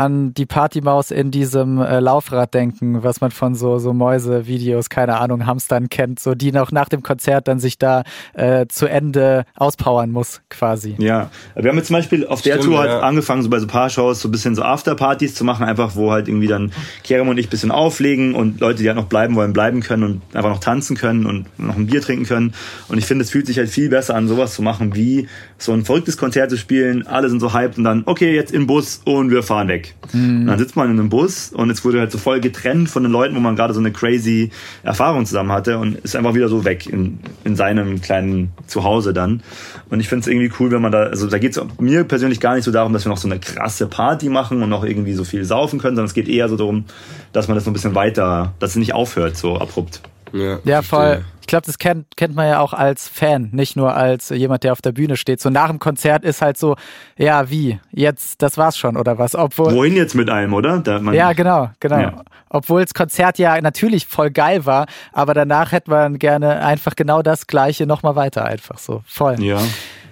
an 0.00 0.32
die 0.32 0.46
Partymaus 0.46 1.10
in 1.10 1.30
diesem 1.30 1.78
äh, 1.78 2.00
Laufrad 2.00 2.54
denken, 2.54 3.02
was 3.02 3.20
man 3.20 3.30
von 3.30 3.54
so 3.54 3.78
so 3.78 3.92
Mäuse-Videos, 3.92 4.88
keine 4.88 5.18
Ahnung, 5.18 5.44
Hamstern 5.44 5.90
kennt, 5.90 6.18
so 6.20 6.34
die 6.34 6.52
noch 6.52 6.72
nach 6.72 6.88
dem 6.88 7.02
Konzert 7.02 7.48
dann 7.48 7.60
sich 7.60 7.76
da 7.76 8.04
äh, 8.32 8.66
zu 8.66 8.86
Ende 8.86 9.44
auspowern 9.56 10.10
muss, 10.10 10.40
quasi. 10.48 10.94
Ja, 10.98 11.30
wir 11.54 11.68
haben 11.68 11.76
jetzt 11.76 11.88
zum 11.88 11.96
Beispiel 11.96 12.26
auf 12.26 12.40
der 12.40 12.54
Stimmt, 12.54 12.64
Tour 12.64 12.78
halt 12.78 12.90
ja. 12.90 13.00
angefangen, 13.00 13.42
so 13.42 13.50
bei 13.50 13.58
so 13.58 13.66
Paar-Shows 13.66 14.22
so 14.22 14.28
ein 14.28 14.32
bisschen 14.32 14.54
so 14.54 14.62
Afterpartys 14.62 15.34
zu 15.34 15.44
machen, 15.44 15.66
einfach 15.66 15.94
wo 15.96 16.10
halt 16.12 16.28
irgendwie 16.28 16.46
dann 16.46 16.72
Kerem 17.04 17.28
und 17.28 17.36
ich 17.36 17.48
ein 17.48 17.50
bisschen 17.50 17.70
auflegen 17.70 18.34
und 18.34 18.60
Leute, 18.60 18.82
die 18.82 18.88
halt 18.88 18.96
noch 18.96 19.04
bleiben 19.04 19.34
wollen, 19.34 19.52
bleiben 19.52 19.82
können 19.82 20.04
und 20.04 20.22
einfach 20.34 20.48
noch 20.48 20.60
tanzen 20.60 20.96
können 20.96 21.26
und 21.26 21.46
noch 21.58 21.76
ein 21.76 21.88
Bier 21.88 22.00
trinken 22.00 22.24
können. 22.24 22.54
Und 22.88 22.96
ich 22.96 23.04
finde, 23.04 23.24
es 23.24 23.30
fühlt 23.30 23.46
sich 23.46 23.58
halt 23.58 23.68
viel 23.68 23.90
besser 23.90 24.14
an, 24.14 24.28
sowas 24.28 24.54
zu 24.54 24.62
machen, 24.62 24.94
wie 24.94 25.28
so 25.58 25.72
ein 25.72 25.84
verrücktes 25.84 26.16
Konzert 26.16 26.48
zu 26.48 26.56
spielen. 26.56 27.06
Alle 27.06 27.28
sind 27.28 27.40
so 27.40 27.52
hyped 27.52 27.76
und 27.76 27.84
dann, 27.84 28.04
okay, 28.06 28.34
jetzt 28.34 28.52
im 28.52 28.66
Bus 28.66 29.02
und 29.04 29.30
wir 29.30 29.42
fahren 29.42 29.68
weg. 29.68 29.89
Und 30.12 30.46
dann 30.46 30.58
sitzt 30.58 30.76
man 30.76 30.90
in 30.90 30.98
einem 30.98 31.08
Bus 31.08 31.52
und 31.52 31.68
jetzt 31.68 31.84
wurde 31.84 32.00
halt 32.00 32.10
so 32.10 32.18
voll 32.18 32.40
getrennt 32.40 32.88
von 32.88 33.02
den 33.02 33.12
Leuten, 33.12 33.34
wo 33.34 33.40
man 33.40 33.56
gerade 33.56 33.74
so 33.74 33.80
eine 33.80 33.92
crazy 33.92 34.50
Erfahrung 34.82 35.26
zusammen 35.26 35.52
hatte 35.52 35.78
und 35.78 35.96
ist 35.96 36.16
einfach 36.16 36.34
wieder 36.34 36.48
so 36.48 36.64
weg 36.64 36.86
in, 36.86 37.20
in 37.44 37.56
seinem 37.56 38.00
kleinen 38.00 38.52
Zuhause 38.66 39.12
dann. 39.12 39.42
Und 39.88 40.00
ich 40.00 40.08
finde 40.08 40.22
es 40.22 40.26
irgendwie 40.26 40.52
cool, 40.58 40.70
wenn 40.70 40.82
man 40.82 40.92
da, 40.92 41.04
also 41.04 41.28
da 41.28 41.38
geht 41.38 41.56
es 41.56 41.62
mir 41.78 42.04
persönlich 42.04 42.40
gar 42.40 42.54
nicht 42.54 42.64
so 42.64 42.72
darum, 42.72 42.92
dass 42.92 43.04
wir 43.04 43.10
noch 43.10 43.18
so 43.18 43.28
eine 43.28 43.38
krasse 43.38 43.86
Party 43.86 44.28
machen 44.28 44.62
und 44.62 44.68
noch 44.68 44.84
irgendwie 44.84 45.14
so 45.14 45.24
viel 45.24 45.44
saufen 45.44 45.78
können, 45.78 45.96
sondern 45.96 46.08
es 46.08 46.14
geht 46.14 46.28
eher 46.28 46.48
so 46.48 46.56
darum, 46.56 46.84
dass 47.32 47.48
man 47.48 47.54
das 47.54 47.64
so 47.64 47.70
ein 47.70 47.74
bisschen 47.74 47.94
weiter, 47.94 48.54
dass 48.58 48.70
es 48.70 48.76
nicht 48.76 48.94
aufhört, 48.94 49.36
so 49.36 49.58
abrupt. 49.58 50.02
Ja, 50.32 50.58
Ja, 50.64 50.82
voll. 50.82 51.24
Ich 51.40 51.46
glaube, 51.46 51.66
das 51.66 51.78
kennt, 51.78 52.16
kennt 52.16 52.36
man 52.36 52.46
ja 52.46 52.60
auch 52.60 52.72
als 52.72 53.08
Fan, 53.08 53.48
nicht 53.52 53.74
nur 53.74 53.96
als 53.96 54.28
jemand, 54.28 54.62
der 54.62 54.70
auf 54.70 54.82
der 54.82 54.92
Bühne 54.92 55.16
steht. 55.16 55.40
So 55.40 55.50
nach 55.50 55.68
dem 55.68 55.80
Konzert 55.80 56.24
ist 56.24 56.42
halt 56.42 56.56
so, 56.56 56.76
ja, 57.18 57.50
wie? 57.50 57.80
Jetzt, 57.90 58.40
das 58.40 58.56
war's 58.56 58.78
schon, 58.78 58.96
oder 58.96 59.18
was? 59.18 59.34
Obwohl. 59.34 59.74
Wohin 59.74 59.96
jetzt 59.96 60.14
mit 60.14 60.30
einem, 60.30 60.54
oder? 60.54 60.78
Da 60.78 61.00
man, 61.00 61.12
Ja, 61.12 61.32
genau, 61.32 61.70
genau. 61.80 61.98
Ja. 61.98 62.22
Obwohl 62.50 62.82
das 62.82 62.94
Konzert 62.94 63.38
ja 63.38 63.60
natürlich 63.60 64.06
voll 64.06 64.30
geil 64.30 64.64
war, 64.64 64.86
aber 65.12 65.34
danach 65.34 65.72
hätte 65.72 65.90
man 65.90 66.20
gerne 66.20 66.64
einfach 66.64 66.94
genau 66.94 67.20
das 67.22 67.48
Gleiche 67.48 67.84
nochmal 67.84 68.14
weiter, 68.14 68.44
einfach 68.44 68.78
so. 68.78 69.02
Voll. 69.06 69.42
Ja. 69.42 69.58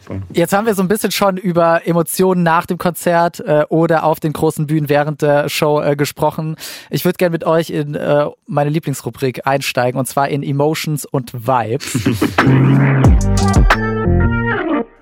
Voll. 0.09 0.23
Jetzt 0.33 0.53
haben 0.53 0.67
wir 0.67 0.75
so 0.75 0.83
ein 0.83 0.89
bisschen 0.89 1.13
schon 1.13 1.37
über 1.37 1.87
Emotionen 1.87 2.43
nach 2.43 2.67
dem 2.67 2.79
Konzert 2.79 3.39
äh, 3.41 3.65
oder 3.69 4.03
auf 4.05 4.19
den 4.19 4.33
großen 4.33 4.67
Bühnen 4.67 4.89
während 4.89 5.23
der 5.23 5.49
Show 5.49 5.81
äh, 5.81 5.95
gesprochen. 5.95 6.57
Ich 6.91 7.05
würde 7.05 7.17
gerne 7.17 7.33
mit 7.33 7.45
euch 7.45 7.71
in 7.71 7.95
äh, 7.95 8.27
meine 8.47 8.71
Lieblingsrubrik 8.71 9.47
einsteigen 9.47 10.01
und 10.01 10.07
zwar 10.07 10.29
in 10.29 10.43
Emotions 10.43 11.05
und 11.05 11.33
Vibes. 11.47 11.99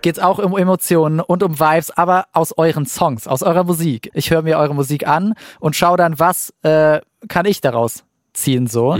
Geht's 0.02 0.18
auch 0.20 0.38
um 0.38 0.56
Emotionen 0.56 1.20
und 1.20 1.42
um 1.42 1.58
Vibes, 1.58 1.90
aber 1.90 2.26
aus 2.32 2.56
euren 2.56 2.86
Songs, 2.86 3.26
aus 3.26 3.42
eurer 3.42 3.64
Musik. 3.64 4.10
Ich 4.14 4.30
höre 4.30 4.42
mir 4.42 4.56
eure 4.58 4.72
Musik 4.74 5.08
an 5.08 5.34
und 5.58 5.74
schaue 5.74 5.96
dann, 5.96 6.20
was 6.20 6.54
äh, 6.62 7.00
kann 7.28 7.46
ich 7.46 7.60
daraus 7.60 8.04
ziehen 8.32 8.66
so 8.66 8.96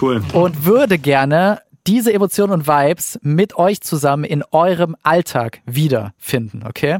Cool. 0.00 0.22
und 0.32 0.66
würde 0.66 0.98
gerne 0.98 1.60
diese 1.86 2.12
Emotionen 2.12 2.52
und 2.52 2.66
Vibes 2.66 3.18
mit 3.22 3.56
euch 3.56 3.80
zusammen 3.80 4.24
in 4.24 4.44
eurem 4.52 4.96
Alltag 5.02 5.60
wiederfinden, 5.66 6.64
okay? 6.66 6.98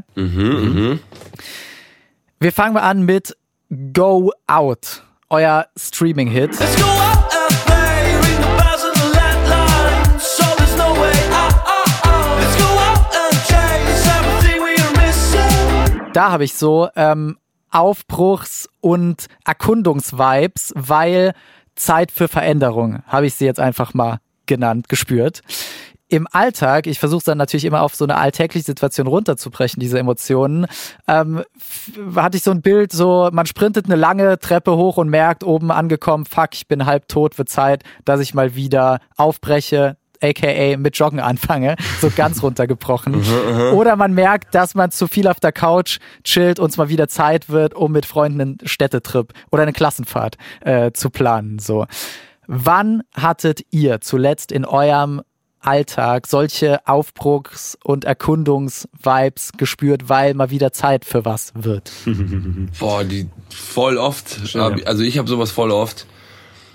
Wir 2.39 2.51
fangen 2.51 2.73
mal 2.73 2.81
an 2.81 3.03
mit 3.03 3.37
Go 3.93 4.31
Out, 4.47 5.03
euer 5.29 5.67
Streaming-Hit. 5.77 6.59
We 6.59 6.65
are 14.77 14.91
missing. 15.07 16.11
Da 16.13 16.31
habe 16.31 16.43
ich 16.43 16.53
so 16.53 16.89
ähm, 16.95 17.37
Aufbruchs- 17.71 18.69
und 18.81 19.27
Erkundungsvibes, 19.45 20.73
weil 20.75 21.33
Zeit 21.75 22.11
für 22.11 22.27
Veränderung, 22.27 23.01
habe 23.07 23.25
ich 23.25 23.33
sie 23.33 23.45
jetzt 23.45 23.59
einfach 23.59 23.93
mal 23.95 24.19
genannt, 24.45 24.89
gespürt. 24.89 25.41
Im 26.09 26.27
Alltag, 26.31 26.85
ich 26.85 26.99
versuche 26.99 27.23
dann 27.25 27.39
natürlich 27.39 27.65
immer 27.65 27.81
auf 27.81 27.95
so 27.95 28.05
eine 28.05 28.17
alltägliche 28.17 28.65
Situation 28.65 29.07
runterzubrechen, 29.07 29.79
diese 29.79 29.97
Emotionen, 29.97 30.67
ähm, 31.07 31.43
hatte 32.15 32.37
ich 32.37 32.43
so 32.43 32.51
ein 32.51 32.61
Bild, 32.61 32.91
so 32.91 33.29
man 33.33 33.47
sprintet 33.47 33.85
eine 33.85 33.95
lange 33.95 34.37
Treppe 34.37 34.75
hoch 34.75 34.97
und 34.97 35.09
merkt, 35.09 35.43
oben 35.43 35.71
angekommen, 35.71 36.25
fuck, 36.25 36.49
ich 36.53 36.67
bin 36.67 36.85
halb 36.85 37.07
tot, 37.07 37.39
wird 37.39 37.49
Zeit, 37.49 37.83
dass 38.05 38.19
ich 38.19 38.35
mal 38.35 38.53
wieder 38.53 38.99
aufbreche, 39.17 39.97
aka 40.23 40.77
mit 40.77 40.97
Joggen 40.97 41.19
anfange, 41.19 41.75
so 41.99 42.11
ganz 42.15 42.41
runtergebrochen. 42.43 43.23
Oder 43.73 43.95
man 43.95 44.13
merkt, 44.13 44.55
dass 44.55 44.75
man 44.75 44.91
zu 44.91 45.07
viel 45.07 45.27
auf 45.27 45.39
der 45.39 45.51
Couch 45.51 45.99
chillt 46.23 46.59
und 46.59 46.69
es 46.69 46.77
mal 46.77 46.89
wieder 46.89 47.07
Zeit 47.07 47.49
wird, 47.49 47.73
um 47.73 47.91
mit 47.91 48.05
Freunden 48.05 48.41
einen 48.41 48.57
Städtetrip 48.63 49.33
oder 49.51 49.63
eine 49.63 49.73
Klassenfahrt 49.73 50.37
äh, 50.61 50.91
zu 50.91 51.09
planen. 51.09 51.59
So. 51.59 51.85
Wann 52.47 53.03
hattet 53.13 53.65
ihr 53.71 54.01
zuletzt 54.01 54.51
in 54.51 54.65
eurem 54.65 55.21
Alltag 55.59 56.27
solche 56.27 56.85
Aufbruchs- 56.87 57.77
und 57.83 58.05
Erkundungs-Vibes 58.05 59.53
gespürt, 59.57 60.09
weil 60.09 60.33
mal 60.33 60.49
wieder 60.49 60.73
Zeit 60.73 61.05
für 61.05 61.25
was 61.25 61.53
wird? 61.55 61.91
Boah, 62.79 63.03
die 63.03 63.27
voll 63.49 63.97
oft. 63.97 64.55
Also 64.85 65.03
ich 65.03 65.17
habe 65.17 65.27
sowas 65.27 65.51
voll 65.51 65.71
oft. 65.71 66.05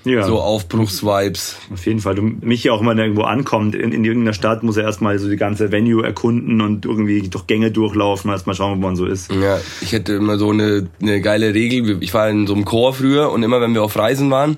Ja. 0.04 0.22
So 0.22 0.40
Aufbruchsvibes. 0.40 1.56
Auf 1.72 1.84
jeden 1.84 2.00
Fall. 2.00 2.14
Du, 2.14 2.22
Michi 2.22 2.70
auch 2.70 2.80
immer, 2.80 2.92
wenn 2.92 2.98
er 2.98 3.04
irgendwo 3.04 3.24
ankommt, 3.24 3.74
in, 3.74 3.92
in 3.92 4.04
irgendeiner 4.04 4.32
Stadt, 4.32 4.62
muss 4.62 4.76
er 4.76 4.84
erstmal 4.84 5.18
so 5.18 5.28
die 5.28 5.36
ganze 5.36 5.70
Venue 5.70 6.02
erkunden 6.02 6.60
und 6.62 6.86
irgendwie 6.86 7.28
durch 7.28 7.46
Gänge 7.46 7.70
durchlaufen, 7.70 8.30
erstmal 8.30 8.54
schauen, 8.54 8.78
wo 8.78 8.86
man 8.86 8.96
so 8.96 9.04
ist. 9.04 9.30
Ja, 9.32 9.60
ich 9.82 9.92
hätte 9.92 10.14
immer 10.14 10.38
so 10.38 10.50
eine, 10.50 10.88
eine 11.02 11.20
geile 11.20 11.52
Regel. 11.52 11.98
Ich 12.00 12.14
war 12.14 12.30
in 12.30 12.46
so 12.46 12.54
einem 12.54 12.64
Chor 12.64 12.94
früher 12.94 13.30
und 13.30 13.42
immer 13.42 13.60
wenn 13.60 13.74
wir 13.74 13.82
auf 13.82 13.96
Reisen 13.96 14.30
waren, 14.30 14.56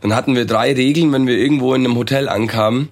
dann 0.00 0.14
hatten 0.14 0.34
wir 0.34 0.44
drei 0.44 0.72
Regeln, 0.72 1.12
wenn 1.12 1.26
wir 1.26 1.36
irgendwo 1.36 1.74
in 1.74 1.84
einem 1.84 1.96
Hotel 1.96 2.28
ankamen. 2.28 2.88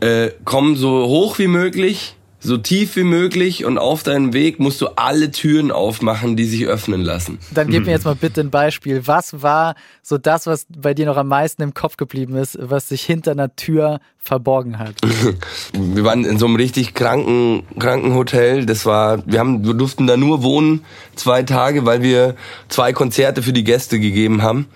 Äh, 0.00 0.30
komm 0.44 0.76
so 0.76 1.06
hoch 1.06 1.38
wie 1.38 1.46
möglich, 1.46 2.16
so 2.42 2.56
tief 2.56 2.96
wie 2.96 3.04
möglich 3.04 3.64
und 3.64 3.78
auf 3.78 4.02
deinem 4.02 4.32
Weg 4.32 4.58
musst 4.58 4.80
du 4.80 4.88
alle 4.96 5.30
Türen 5.30 5.70
aufmachen, 5.70 6.36
die 6.36 6.44
sich 6.44 6.66
öffnen 6.66 7.00
lassen. 7.00 7.38
Dann 7.52 7.68
gib 7.68 7.86
mir 7.86 7.92
jetzt 7.92 8.04
mal 8.04 8.16
bitte 8.16 8.40
ein 8.40 8.50
Beispiel. 8.50 9.06
Was 9.06 9.42
war 9.42 9.76
so 10.02 10.18
das, 10.18 10.46
was 10.46 10.66
bei 10.68 10.92
dir 10.92 11.06
noch 11.06 11.16
am 11.16 11.28
meisten 11.28 11.62
im 11.62 11.72
Kopf 11.72 11.96
geblieben 11.96 12.36
ist, 12.36 12.58
was 12.60 12.88
sich 12.88 13.02
hinter 13.04 13.30
einer 13.30 13.54
Tür 13.54 14.00
verborgen 14.18 14.78
hat? 14.78 14.94
Wir 15.72 16.04
waren 16.04 16.24
in 16.24 16.38
so 16.38 16.46
einem 16.46 16.56
richtig 16.56 16.94
kranken 16.94 17.64
Krankenhotel. 17.78 18.66
Das 18.66 18.86
war, 18.86 19.22
wir 19.26 19.38
haben, 19.38 19.64
wir 19.64 19.74
durften 19.74 20.06
da 20.06 20.16
nur 20.16 20.42
wohnen 20.42 20.84
zwei 21.16 21.42
Tage, 21.42 21.86
weil 21.86 22.02
wir 22.02 22.36
zwei 22.68 22.92
Konzerte 22.92 23.42
für 23.42 23.52
die 23.52 23.64
Gäste 23.64 23.98
gegeben 23.98 24.42
haben. 24.42 24.66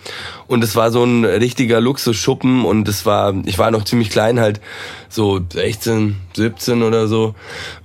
Und 0.47 0.65
es 0.65 0.77
war 0.77 0.91
so 0.91 1.05
ein 1.05 1.25
richtiger 1.25 1.81
Luxusschuppen 1.81 2.65
und 2.65 2.89
es 2.89 3.07
war, 3.07 3.35
ich 3.45 3.59
war 3.59 3.71
noch 3.71 3.85
ziemlich 3.85 4.11
klein 4.11 4.41
halt, 4.41 4.61
so 5.09 5.41
16, 5.53 6.17
17 6.35 6.83
oder 6.83 7.07
so. 7.09 7.35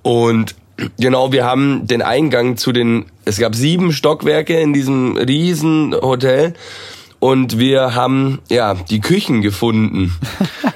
Und 0.02 0.56
Genau, 0.98 1.32
wir 1.32 1.46
haben 1.46 1.86
den 1.86 2.02
Eingang 2.02 2.58
zu 2.58 2.72
den, 2.72 3.06
es 3.24 3.38
gab 3.38 3.54
sieben 3.54 3.92
Stockwerke 3.94 4.60
in 4.60 4.74
diesem 4.74 5.16
riesen 5.16 5.94
Hotel 5.94 6.56
und 7.20 7.60
wir 7.60 7.94
haben 7.94 8.40
ja 8.50 8.74
die 8.74 9.00
Küchen 9.00 9.42
gefunden. 9.42 10.14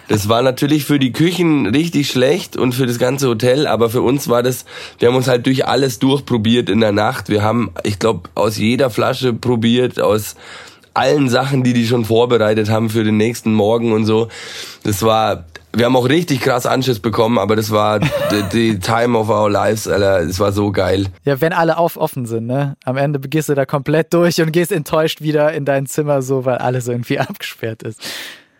Das 0.07 0.29
war 0.29 0.43
natürlich 0.43 0.85
für 0.85 0.99
die 0.99 1.11
Küchen 1.11 1.65
richtig 1.65 2.09
schlecht 2.09 2.57
und 2.57 2.73
für 2.73 2.85
das 2.85 2.99
ganze 2.99 3.27
Hotel, 3.27 3.65
aber 3.65 3.89
für 3.89 4.03
uns 4.03 4.29
war 4.29 4.43
das, 4.43 4.65
wir 4.99 5.07
haben 5.07 5.15
uns 5.15 5.27
halt 5.27 5.47
durch 5.47 5.65
alles 5.65 5.97
durchprobiert 5.97 6.69
in 6.69 6.79
der 6.79 6.91
Nacht. 6.91 7.27
Wir 7.27 7.41
haben, 7.41 7.71
ich 7.81 7.97
glaube, 7.97 8.29
aus 8.35 8.55
jeder 8.59 8.91
Flasche 8.91 9.33
probiert, 9.33 9.99
aus 9.99 10.35
allen 10.93 11.27
Sachen, 11.27 11.63
die 11.63 11.73
die 11.73 11.87
schon 11.87 12.05
vorbereitet 12.05 12.69
haben 12.69 12.91
für 12.91 13.03
den 13.03 13.17
nächsten 13.17 13.51
Morgen 13.51 13.93
und 13.93 14.05
so. 14.05 14.27
Das 14.83 15.01
war, 15.01 15.45
wir 15.75 15.85
haben 15.85 15.95
auch 15.95 16.07
richtig 16.07 16.41
krass 16.41 16.65
Anschiss 16.65 16.99
bekommen, 16.99 17.37
aber 17.37 17.55
das 17.55 17.71
war 17.71 17.99
die, 18.51 18.79
Time 18.79 19.17
of 19.17 19.29
our 19.29 19.49
lives, 19.49 19.87
Alter. 19.87 20.19
Es 20.21 20.39
war 20.39 20.51
so 20.51 20.71
geil. 20.71 21.07
Ja, 21.23 21.41
wenn 21.41 21.53
alle 21.53 21.77
auf 21.77 21.97
offen 21.97 22.25
sind, 22.25 22.47
ne? 22.47 22.77
Am 22.83 22.97
Ende 22.97 23.19
gehst 23.19 23.49
du 23.49 23.55
da 23.55 23.65
komplett 23.65 24.13
durch 24.13 24.41
und 24.41 24.51
gehst 24.51 24.71
enttäuscht 24.71 25.21
wieder 25.21 25.53
in 25.53 25.65
dein 25.65 25.85
Zimmer, 25.85 26.21
so 26.21 26.45
weil 26.45 26.57
alles 26.57 26.87
irgendwie 26.87 27.19
abgesperrt 27.19 27.83
ist. 27.83 28.01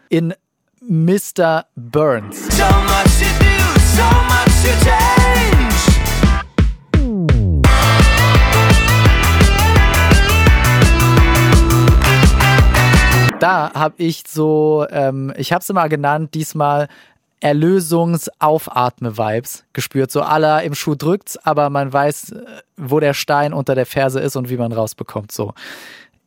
In 0.10 0.34
Mr. 0.82 1.66
Burns. 1.76 2.48
So 2.56 2.64
much 2.64 3.20
to 3.20 3.26
do, 3.40 3.80
so 3.96 4.04
much 4.04 4.64
to 4.64 4.86
change. 4.86 5.25
Da 13.46 13.72
habe 13.76 13.94
ich 13.98 14.24
so, 14.28 14.88
ähm, 14.90 15.32
ich 15.38 15.54
habe 15.54 15.62
es 15.62 15.70
immer 15.70 15.88
genannt, 15.88 16.34
diesmal 16.34 16.88
Erlösungs-Aufatme-Vibes 17.42 19.66
gespürt. 19.72 20.10
So 20.10 20.24
aller 20.24 20.64
im 20.64 20.74
Schuh 20.74 20.96
drückt's, 20.96 21.38
aber 21.38 21.70
man 21.70 21.94
weiß, 21.94 22.32
äh, 22.32 22.44
wo 22.76 23.00
der 23.00 23.14
Stein 23.14 23.54
unter 23.54 23.76
der 23.76 23.86
Ferse 23.86 24.20
ist 24.20 24.36
und 24.36 24.50
wie 24.50 24.58
man 24.58 24.72
rausbekommt. 24.72 25.32
So. 25.32 25.54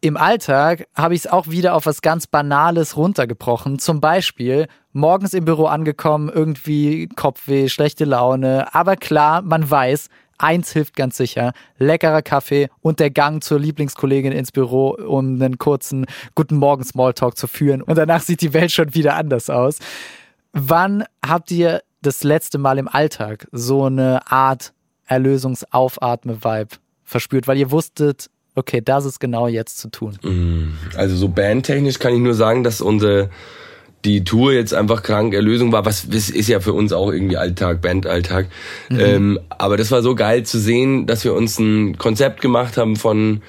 Im 0.01 0.17
Alltag 0.17 0.87
habe 0.95 1.15
ich 1.15 1.23
es 1.23 1.27
auch 1.27 1.49
wieder 1.49 1.75
auf 1.75 1.87
was 1.87 2.03
ganz 2.03 2.29
Banales 2.29 2.97
runtergebrochen. 2.97 3.81
Zum 3.81 4.01
Beispiel 4.01 4.69
morgens 4.93 5.35
im 5.35 5.45
Büro 5.45 5.67
angekommen, 5.67 6.31
irgendwie 6.33 7.09
Kopfweh, 7.09 7.69
schlechte 7.69 8.05
Laune. 8.05 8.73
Aber 8.77 8.95
klar, 8.95 9.43
man 9.43 9.69
weiß, 9.69 10.09
eins 10.39 10.73
hilft 10.73 10.97
ganz 10.97 11.17
sicher. 11.17 11.53
Leckerer 11.79 12.23
Kaffee 12.23 12.69
und 12.81 13.01
der 13.01 13.11
Gang 13.11 13.43
zur 13.43 13.59
Lieblingskollegin 13.61 14.33
ins 14.33 14.53
Büro, 14.53 14.91
um 14.91 15.35
einen 15.35 15.59
kurzen 15.59 16.07
Guten 16.35 16.57
Morgen 16.57 16.85
Smalltalk 16.85 17.37
zu 17.37 17.47
führen. 17.47 17.83
Und 17.83 17.99
danach 17.99 18.23
sieht 18.23 18.41
die 18.41 18.55
Welt 18.55 18.73
schon 18.73 18.95
wieder 18.95 19.17
anders 19.17 19.51
aus. 19.51 19.79
Wann 20.53 21.05
habt 21.27 21.51
ihr 21.51 21.83
das 22.03 22.23
letzte 22.23 22.59
Mal 22.59 22.79
im 22.79 22.89
Alltag 22.89 23.49
so 23.53 23.85
eine 23.85 24.31
Art 24.31 24.73
Erlösungsaufatme-Vibe 25.07 26.77
verspürt, 27.05 27.49
weil 27.49 27.59
ihr 27.59 27.71
wusstet, 27.71 28.31
okay, 28.55 28.81
das 28.85 29.05
ist 29.05 29.19
genau 29.19 29.49
jetzt 29.49 29.79
zu 29.79 29.89
tun. 29.89 30.77
Also 30.97 31.17
so 31.17 31.29
bandtechnisch 31.29 31.99
kann 31.99 32.15
ich 32.15 32.21
nur 32.21 32.35
sagen, 32.35 32.63
dass 32.63 32.81
unsere 32.81 33.31
die 34.05 34.25
Tour 34.25 34.53
jetzt 34.53 34.75
einfach 34.75 35.03
krank 35.03 35.35
Erlösung 35.35 35.73
war, 35.73 35.85
was 35.85 36.05
ist 36.05 36.49
ja 36.49 36.61
für 36.61 36.73
uns 36.73 36.93
auch 36.93 37.11
irgendwie 37.11 37.37
Alltag, 37.37 37.83
Bandalltag. 37.83 38.47
Ähm, 38.91 39.41
aber 39.51 39.77
das 39.77 39.91
war 39.91 40.03
so 40.03 40.15
geil 40.15 40.45
zu 40.45 40.59
sehen, 40.59 41.07
dass 41.07 41.25
wir 41.25 41.35
uns 41.35 41.59
ein 41.59 41.99
Konzept 41.99 42.41
gemacht 42.41 42.77
haben 42.77 42.97
von 42.97 43.43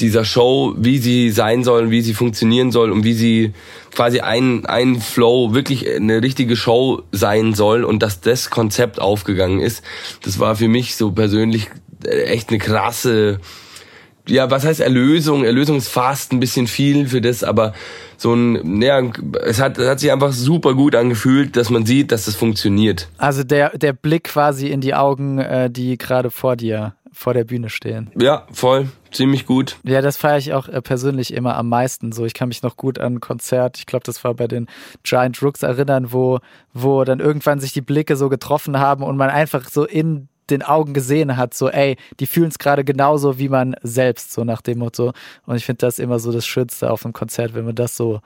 dieser 0.00 0.24
Show, 0.24 0.74
wie 0.78 0.98
sie 0.98 1.30
sein 1.30 1.62
soll, 1.62 1.90
wie 1.90 2.00
sie 2.00 2.14
funktionieren 2.14 2.72
soll 2.72 2.90
und 2.90 3.04
wie 3.04 3.12
sie 3.12 3.52
quasi 3.94 4.20
ein, 4.20 4.64
ein 4.66 5.00
Flow, 5.00 5.52
wirklich 5.52 5.88
eine 5.88 6.22
richtige 6.22 6.56
Show 6.56 7.02
sein 7.12 7.54
soll 7.54 7.84
und 7.84 8.02
dass 8.02 8.20
das 8.20 8.50
Konzept 8.50 9.00
aufgegangen 9.00 9.60
ist. 9.60 9.82
Das 10.22 10.38
war 10.38 10.56
für 10.56 10.68
mich 10.68 10.96
so 10.96 11.12
persönlich 11.12 11.68
äh, 12.04 12.22
echt 12.24 12.48
eine 12.48 12.58
krasse, 12.58 13.40
ja, 14.28 14.50
was 14.50 14.64
heißt 14.64 14.80
Erlösung? 14.80 15.44
Erlösung 15.44 15.78
ist 15.78 15.88
fast 15.88 16.32
ein 16.32 16.40
bisschen 16.40 16.66
viel 16.66 17.08
für 17.08 17.20
das, 17.20 17.42
aber 17.44 17.74
so 18.16 18.34
ein, 18.34 18.82
ja, 18.82 19.02
es 19.42 19.60
hat, 19.60 19.78
es 19.78 19.88
hat 19.88 20.00
sich 20.00 20.12
einfach 20.12 20.32
super 20.32 20.74
gut 20.74 20.94
angefühlt, 20.94 21.56
dass 21.56 21.70
man 21.70 21.86
sieht, 21.86 22.12
dass 22.12 22.26
das 22.26 22.36
funktioniert. 22.36 23.08
Also 23.18 23.44
der, 23.44 23.76
der 23.76 23.92
Blick 23.92 24.24
quasi 24.24 24.68
in 24.68 24.80
die 24.80 24.94
Augen, 24.94 25.38
äh, 25.38 25.70
die 25.70 25.96
gerade 25.98 26.30
vor 26.30 26.56
dir, 26.56 26.94
vor 27.12 27.34
der 27.34 27.44
Bühne 27.44 27.70
stehen. 27.70 28.10
Ja, 28.18 28.46
voll, 28.52 28.88
ziemlich 29.10 29.46
gut. 29.46 29.76
Ja, 29.84 30.00
das 30.00 30.16
feiere 30.16 30.38
ich 30.38 30.52
auch 30.52 30.68
äh, 30.68 30.80
persönlich 30.80 31.32
immer 31.32 31.56
am 31.56 31.68
meisten. 31.68 32.12
So, 32.12 32.24
ich 32.24 32.34
kann 32.34 32.48
mich 32.48 32.62
noch 32.62 32.76
gut 32.76 32.98
an 32.98 33.14
ein 33.14 33.20
Konzert, 33.20 33.78
ich 33.78 33.86
glaube, 33.86 34.04
das 34.04 34.22
war 34.22 34.34
bei 34.34 34.46
den 34.46 34.68
Giant 35.02 35.42
Rooks 35.42 35.62
erinnern, 35.62 36.12
wo, 36.12 36.38
wo 36.72 37.04
dann 37.04 37.20
irgendwann 37.20 37.60
sich 37.60 37.72
die 37.72 37.80
Blicke 37.80 38.16
so 38.16 38.28
getroffen 38.28 38.78
haben 38.78 39.02
und 39.02 39.16
man 39.16 39.30
einfach 39.30 39.68
so 39.68 39.84
in 39.84 40.28
den 40.50 40.62
Augen 40.62 40.92
gesehen 40.92 41.36
hat, 41.36 41.54
so, 41.54 41.68
ey, 41.68 41.96
die 42.18 42.26
fühlen 42.26 42.48
es 42.48 42.58
gerade 42.58 42.84
genauso 42.84 43.38
wie 43.38 43.48
man 43.48 43.76
selbst, 43.82 44.32
so 44.32 44.44
nach 44.44 44.60
dem 44.60 44.78
Motto. 44.78 45.12
Und 45.46 45.56
ich 45.56 45.64
finde 45.64 45.86
das 45.86 45.98
immer 45.98 46.18
so 46.18 46.32
das 46.32 46.46
Schönste 46.46 46.90
auf 46.90 47.04
einem 47.04 47.12
Konzert, 47.12 47.54
wenn 47.54 47.64
man 47.64 47.74
das 47.74 47.96
so 47.96 48.20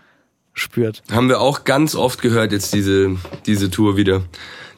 spürt. 0.53 1.03
Haben 1.11 1.29
wir 1.29 1.41
auch 1.41 1.65
ganz 1.65 1.95
oft 1.95 2.23
gehört 2.23 2.53
jetzt 2.53 2.73
diese, 2.73 3.17
diese 3.47 3.71
Tour 3.71 3.97
wieder. 3.97 4.23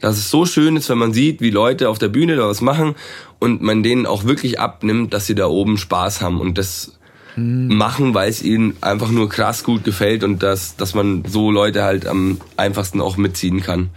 Dass 0.01 0.17
es 0.17 0.31
so 0.31 0.47
schön 0.47 0.77
ist, 0.77 0.89
wenn 0.89 0.99
man 0.99 1.13
sieht, 1.13 1.41
wie 1.41 1.51
Leute 1.51 1.89
auf 1.89 1.99
der 1.99 2.09
Bühne 2.09 2.37
da 2.37 2.47
was 2.47 2.61
machen 2.61 2.95
und 3.39 3.63
man 3.63 3.83
denen 3.83 4.07
auch 4.07 4.25
wirklich 4.25 4.59
abnimmt, 4.59 5.13
dass 5.13 5.27
sie 5.27 5.35
da 5.35 5.47
oben 5.47 5.79
Spaß 5.79 6.21
haben 6.21 6.41
und 6.41 6.59
das 6.59 6.99
machen, 7.37 8.15
weil 8.15 8.31
es 8.31 8.43
ihnen 8.43 8.77
einfach 8.81 9.11
nur 9.11 9.29
krass 9.29 9.63
gut 9.63 9.85
gefällt 9.85 10.25
und 10.25 10.43
dass, 10.43 10.77
dass 10.77 10.95
man 10.95 11.25
so 11.27 11.51
Leute 11.51 11.85
halt 11.85 12.07
am 12.07 12.41
einfachsten 12.57 13.01
auch 13.01 13.19
mitziehen 13.19 13.63
kann. 13.63 13.91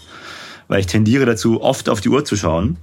Weil 0.69 0.79
ich 0.79 0.87
tendiere 0.87 1.25
dazu, 1.25 1.61
oft 1.61 1.89
auf 1.89 1.99
die 1.99 2.07
Uhr 2.07 2.23
zu 2.23 2.37
schauen. 2.37 2.77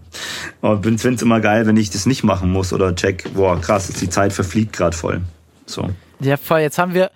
Und 0.60 0.82
finde 0.82 1.14
es 1.14 1.22
immer 1.22 1.38
geil, 1.38 1.66
wenn 1.66 1.76
ich 1.76 1.90
das 1.90 2.04
nicht 2.04 2.24
machen 2.24 2.50
muss 2.50 2.72
oder 2.72 2.96
check, 2.96 3.32
boah, 3.34 3.60
krass, 3.60 3.86
die 3.86 4.10
Zeit 4.10 4.32
verfliegt 4.32 4.72
gerade 4.72 4.96
voll. 4.96 5.20
So. 5.64 5.88
Ja, 6.18 6.36
voll. 6.36 6.60
Jetzt 6.60 6.78
haben 6.78 6.94
wir 6.94 7.12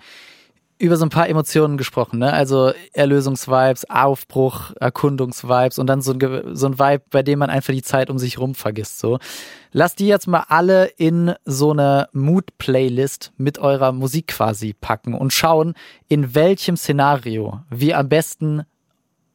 über 0.83 0.97
so 0.97 1.05
ein 1.05 1.09
paar 1.09 1.29
Emotionen 1.29 1.77
gesprochen, 1.77 2.19
ne? 2.19 2.33
Also 2.33 2.73
Erlösungsvibes, 2.91 3.89
Aufbruch, 3.89 4.73
Erkundungsvibes 4.81 5.79
und 5.79 5.87
dann 5.87 6.01
so 6.01 6.11
ein, 6.11 6.55
so 6.55 6.67
ein 6.67 6.77
Vibe, 6.77 7.03
bei 7.09 7.23
dem 7.23 7.39
man 7.39 7.49
einfach 7.49 7.73
die 7.73 7.81
Zeit 7.81 8.09
um 8.09 8.19
sich 8.19 8.37
rum 8.37 8.53
vergisst. 8.53 8.99
So, 8.99 9.17
lasst 9.71 9.99
die 9.99 10.07
jetzt 10.07 10.27
mal 10.27 10.43
alle 10.49 10.87
in 10.97 11.35
so 11.45 11.71
eine 11.71 12.09
Mood-Playlist 12.11 13.31
mit 13.37 13.59
eurer 13.59 13.93
Musik 13.93 14.27
quasi 14.27 14.73
packen 14.73 15.13
und 15.13 15.31
schauen, 15.31 15.73
in 16.09 16.35
welchem 16.35 16.75
Szenario 16.75 17.61
wir 17.69 17.97
am 17.97 18.09
besten 18.09 18.63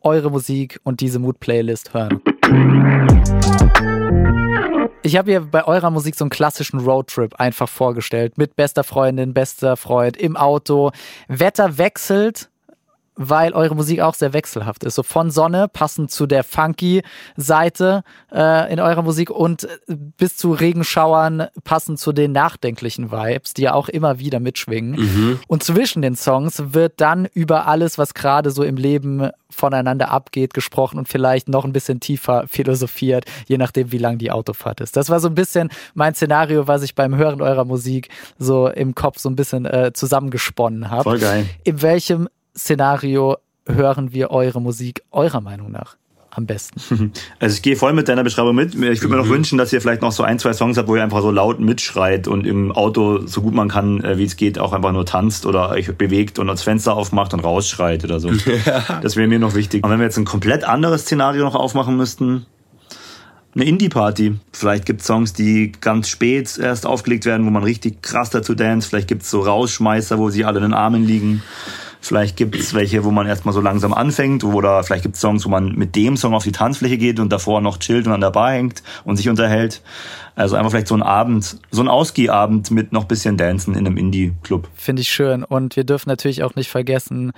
eure 0.03 0.31
Musik 0.31 0.79
und 0.85 1.01
diese 1.01 1.19
Mood-Playlist 1.19 1.95
hören. 1.95 2.21
Ich 5.03 5.17
habe 5.17 5.31
hier 5.31 5.41
bei 5.41 5.65
eurer 5.65 5.91
Musik 5.91 6.17
so 6.17 6.25
einen 6.25 6.31
klassischen 6.31 6.81
Roadtrip 6.81 7.37
einfach 7.37 7.69
vorgestellt. 7.69 8.37
Mit 8.37 8.57
bester 8.57 8.83
Freundin, 8.83 9.33
bester 9.33 9.77
Freund, 9.77 10.17
im 10.17 10.37
Auto. 10.37 10.91
Wetter 11.29 11.79
wechselt, 11.79 12.51
weil 13.19 13.53
eure 13.53 13.75
Musik 13.75 14.01
auch 14.01 14.15
sehr 14.15 14.33
wechselhaft 14.33 14.85
ist. 14.85 14.95
So 14.95 15.03
von 15.03 15.31
Sonne, 15.31 15.69
passend 15.69 16.11
zu 16.11 16.27
der 16.27 16.45
funky 16.45 17.03
Seite 17.37 18.05
äh, 18.33 18.73
in 18.73 18.81
eurer 18.81 19.03
Musik 19.03 19.31
und 19.31 19.65
äh, 19.65 19.69
bis 19.89 20.37
zu 20.37 20.53
Regenschauern, 20.53 21.49
passend 21.65 21.99
zu 21.99 22.13
den 22.13 22.33
nachdenklichen 22.33 23.11
Vibes, 23.11 23.55
die 23.55 23.63
ja 23.63 23.75
auch 23.75 23.89
immer 23.89 24.19
wieder 24.19 24.41
mitschwingen. 24.41 25.39
Und 25.49 25.63
zwischen 25.65 26.01
den 26.01 26.15
Songs 26.15 26.63
wird 26.73 27.01
dann 27.01 27.27
über 27.35 27.67
alles, 27.67 27.99
was 27.99 28.15
gerade 28.15 28.51
so 28.51 28.63
im 28.63 28.77
Leben 28.77 29.31
voneinander 29.51 30.11
abgeht, 30.11 30.55
gesprochen 30.55 30.99
und 30.99 31.09
vielleicht 31.09 31.49
noch 31.49 31.65
ein 31.65 31.73
bisschen 31.73 32.01
tiefer 32.01 32.45
philosophiert, 32.49 33.25
je 33.47 33.59
nachdem, 33.59 33.91
wie 33.93 33.99
lang 33.99 34.19
die 34.19 34.31
Autofahrt 34.31 34.81
ist. 34.81 34.97
Das 34.97 35.11
war 35.11 35.21
so 35.21 35.29
ein 35.29 35.35
bisschen 35.35 35.71
mein 35.95 36.15
Szenario, 36.15 36.69
was 36.69 36.83
ich 36.83 36.95
beim 36.95 37.17
Hören 37.17 37.41
eurer 37.41 37.65
Musik 37.65 38.11
so 38.39 38.69
im 38.69 38.95
Kopf 38.95 39.19
so 39.19 39.29
ein 39.29 39.37
bisschen 39.37 39.65
äh, 39.65 39.93
zusammengesponnen 39.93 40.91
habe. 40.91 41.03
Voll 41.03 41.19
geil. 41.19 41.47
In 41.65 41.83
welchem 41.83 42.29
Szenario 42.59 43.37
hören 43.67 44.13
wir 44.13 44.31
eure 44.31 44.61
Musik 44.61 45.03
eurer 45.11 45.41
Meinung 45.41 45.71
nach 45.71 45.97
am 46.31 46.47
besten? 46.47 47.13
Also 47.41 47.55
ich 47.55 47.63
gehe 47.63 47.77
voll 47.77 47.93
mit 47.93 48.09
deiner 48.09 48.25
Beschreibung 48.25 48.55
mit. 48.55 48.75
Ich 48.75 48.81
würde 48.81 49.09
mir 49.09 49.17
noch 49.17 49.29
wünschen, 49.29 49.59
dass 49.59 49.73
ihr 49.73 49.81
vielleicht 49.81 50.03
noch 50.03 50.13
so 50.13 50.23
ein, 50.23 50.39
zwei 50.39 50.53
Songs 50.53 50.77
habt, 50.77 50.89
wo 50.89 50.97
ihr 50.97 51.03
einfach 51.03 51.23
so 51.23 51.31
laut 51.31 51.61
mitschreit 51.61 52.27
und 52.27 52.47
im 52.47 52.73
Auto 52.73 53.27
so 53.27 53.43
gut 53.43 53.55
man 53.55 53.69
kann, 53.69 54.03
äh, 54.03 54.19
wie 54.19 54.25
es 54.25 54.37
geht, 54.37 54.59
auch 54.59 54.73
einfach 54.73 54.93
nur 54.93 55.07
tanzt 55.07 55.47
oder 55.47 55.71
euch 55.71 55.95
bewegt 55.97 56.39
und 56.39 56.49
das 56.49 56.63
Fenster 56.63 56.95
aufmacht 56.95 57.33
und 57.35 57.41
rausschreit 57.41 58.05
oder 58.05 58.21
so. 58.21 58.31
Das 59.03 59.17
wäre 59.17 59.29
mir 59.29 59.39
noch 59.39 59.55
wichtig. 59.55 59.85
Und 59.85 59.91
wenn 59.91 59.99
wir 59.99 60.05
jetzt 60.05 60.19
ein 60.19 60.25
komplett 60.25 60.65
anderes 60.65 61.03
Szenario 61.03 61.45
noch 61.45 61.55
aufmachen 61.55 61.97
müssten, 61.97 62.47
eine 63.55 63.65
Indie-Party. 63.65 64.37
Vielleicht 64.53 64.87
gibt 64.87 65.01
es 65.01 65.07
Songs, 65.07 65.33
die 65.33 65.73
ganz 65.81 66.09
spät 66.09 66.59
erst 66.59 66.87
aufgelegt 66.87 67.25
werden, 67.25 67.47
wo 67.47 67.51
man 67.51 67.63
richtig 67.63 68.03
krass 68.03 68.31
dazu 68.31 68.55
dance. 68.55 68.89
Vielleicht 68.89 69.09
gibt 69.09 69.23
es 69.23 69.31
so 69.31 69.41
Rausschmeißer, 69.41 70.19
wo 70.19 70.31
sie 70.31 70.45
alle 70.45 70.59
in 70.59 70.65
den 70.65 70.75
Armen 70.75 71.05
liegen. 71.05 71.43
Vielleicht 72.09 72.39
gibt 72.39 72.57
es 72.57 72.73
welche, 72.73 73.05
wo 73.05 73.11
man 73.11 73.27
erstmal 73.27 73.53
so 73.53 73.61
langsam 73.61 73.93
anfängt. 73.93 74.43
Oder 74.43 74.83
vielleicht 74.83 75.03
gibt 75.03 75.17
es 75.17 75.21
Songs, 75.21 75.45
wo 75.45 75.51
man 75.51 75.75
mit 75.75 75.95
dem 75.95 76.17
Song 76.17 76.33
auf 76.33 76.43
die 76.43 76.53
Tanzfläche 76.53 76.97
geht 76.97 77.21
und 77.21 77.31
davor 77.31 77.61
noch 77.61 77.77
chillt 77.77 78.07
und 78.07 78.15
an 78.15 78.23
der 78.23 78.31
Bar 78.31 78.53
hängt 78.53 78.83
und 79.05 79.17
sich 79.17 79.29
unterhält. 79.29 79.83
Also 80.35 80.57
einfach 80.57 80.71
vielleicht 80.71 80.89
so 80.89 80.95
ein 80.95 81.03
Abend, 81.03 81.59
so 81.71 81.83
ein 81.83 81.89
Ausgehabend 81.89 82.71
mit 82.71 82.93
noch 82.93 83.05
bisschen 83.05 83.37
Dancen 83.37 83.75
in 83.75 83.87
einem 83.87 83.99
Indie-Club. 83.99 84.69
Finde 84.75 85.03
ich 85.03 85.11
schön. 85.11 85.45
Und 85.45 85.77
wir 85.77 85.85
dürfen 85.85 86.09
natürlich 86.09 86.43
auch 86.43 86.55
nicht 86.55 86.71
vergessen, 86.71 87.33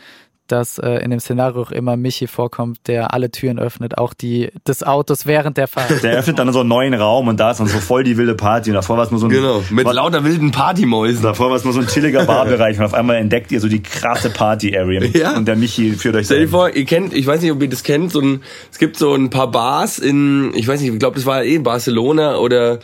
dass 0.52 0.78
äh, 0.78 0.96
in 1.02 1.10
dem 1.10 1.20
Szenario 1.20 1.62
auch 1.62 1.70
immer 1.70 1.96
Michi 1.96 2.26
vorkommt, 2.26 2.78
der 2.86 3.12
alle 3.14 3.30
Türen 3.30 3.58
öffnet, 3.58 3.98
auch 3.98 4.14
die 4.14 4.50
des 4.66 4.82
Autos 4.82 5.26
während 5.26 5.56
der 5.56 5.68
Fahrt. 5.68 6.02
Der 6.02 6.18
öffnet 6.18 6.38
dann 6.38 6.52
so 6.52 6.60
einen 6.60 6.68
neuen 6.68 6.94
Raum 6.94 7.28
und 7.28 7.38
da 7.38 7.50
ist 7.50 7.60
dann 7.60 7.66
so 7.66 7.78
voll 7.78 8.04
die 8.04 8.16
wilde 8.16 8.34
Party. 8.34 8.70
Und 8.70 8.74
davor 8.74 8.96
war 8.96 9.04
es 9.04 9.10
nur 9.10 9.20
so 9.20 9.26
ein, 9.26 9.30
Genau, 9.30 9.62
mit 9.70 9.84
war, 9.84 9.94
lauter 9.94 10.24
wilden 10.24 10.50
Partymäusen. 10.50 11.22
davor 11.22 11.50
war 11.50 11.56
es 11.56 11.64
nur 11.64 11.72
so 11.72 11.80
ein 11.80 11.86
chilliger 11.86 12.24
Barbereich 12.24 12.78
und 12.78 12.84
auf 12.84 12.94
einmal 12.94 13.16
entdeckt 13.16 13.52
ihr 13.52 13.60
so 13.60 13.68
die 13.68 13.82
krasse 13.82 14.30
Party-Area. 14.30 15.04
Ja. 15.14 15.36
Und 15.36 15.46
der 15.46 15.56
Michi 15.56 15.92
führt 15.92 16.16
euch 16.16 16.26
Stell 16.26 16.40
dir 16.40 16.48
vor, 16.48 16.70
ihr 16.74 16.84
kennt, 16.84 17.14
ich 17.14 17.26
weiß 17.26 17.40
nicht, 17.42 17.52
ob 17.52 17.62
ihr 17.62 17.68
das 17.68 17.82
kennt, 17.82 18.12
so 18.12 18.20
ein, 18.20 18.42
es 18.70 18.78
gibt 18.78 18.96
so 18.96 19.14
ein 19.14 19.30
paar 19.30 19.50
Bars 19.50 19.98
in, 19.98 20.52
ich 20.54 20.66
weiß 20.66 20.80
nicht, 20.80 20.92
ich 20.92 20.98
glaube, 20.98 21.16
das 21.16 21.26
war 21.26 21.42
eh 21.42 21.54
in 21.54 21.62
Barcelona 21.62 22.36
oder 22.36 22.78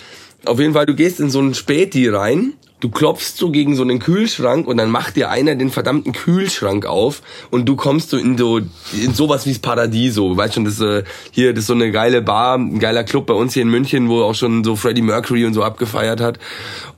auf 0.45 0.61
jeden 0.61 0.75
Fall, 0.75 0.87
du 0.87 0.95
gehst 0.95 1.21
in 1.21 1.31
so 1.31 1.39
einen 1.39 1.55
Späti 1.55 2.09
rein, 2.09 2.53
du 2.81 2.91
klopfst 2.91 3.37
so 3.37 3.51
gegen 3.51 3.75
so 3.75 3.83
einen 3.83 3.99
Kühlschrank 3.99 4.67
und 4.67 4.77
dann 4.77 4.91
macht 4.91 5.17
dir 5.17 5.31
einer 5.31 5.55
den 5.55 5.71
verdammten 5.71 6.13
Kühlschrank 6.13 6.87
auf 6.87 7.23
und 7.51 7.67
du 7.67 7.77
kommst 7.77 8.11
so 8.11 8.17
in 8.17 8.37
so, 8.37 8.59
in 8.59 9.15
sowas 9.15 9.47
wie's 9.47 9.59
Paradiso. 9.59 10.37
Weißt 10.37 10.55
schon, 10.55 10.65
das, 10.65 10.81
äh, 10.81 11.05
hier, 11.31 11.53
das 11.53 11.63
ist 11.63 11.67
so 11.69 11.75
eine 11.75 11.91
geile 11.91 12.23
Bar, 12.23 12.59
ein 12.59 12.79
geiler 12.79 13.05
Club 13.05 13.27
bei 13.27 13.35
uns 13.35 13.55
hier 13.55 13.63
in 13.63 13.71
München, 13.71 14.09
wo 14.09 14.23
auch 14.23 14.35
schon 14.35 14.65
so 14.65 14.77
Freddie 14.77 15.03
Mercury 15.03 15.47
und 15.47 15.55
so 15.55 15.63
abgefeiert 15.63 16.21
hat. 16.21 16.39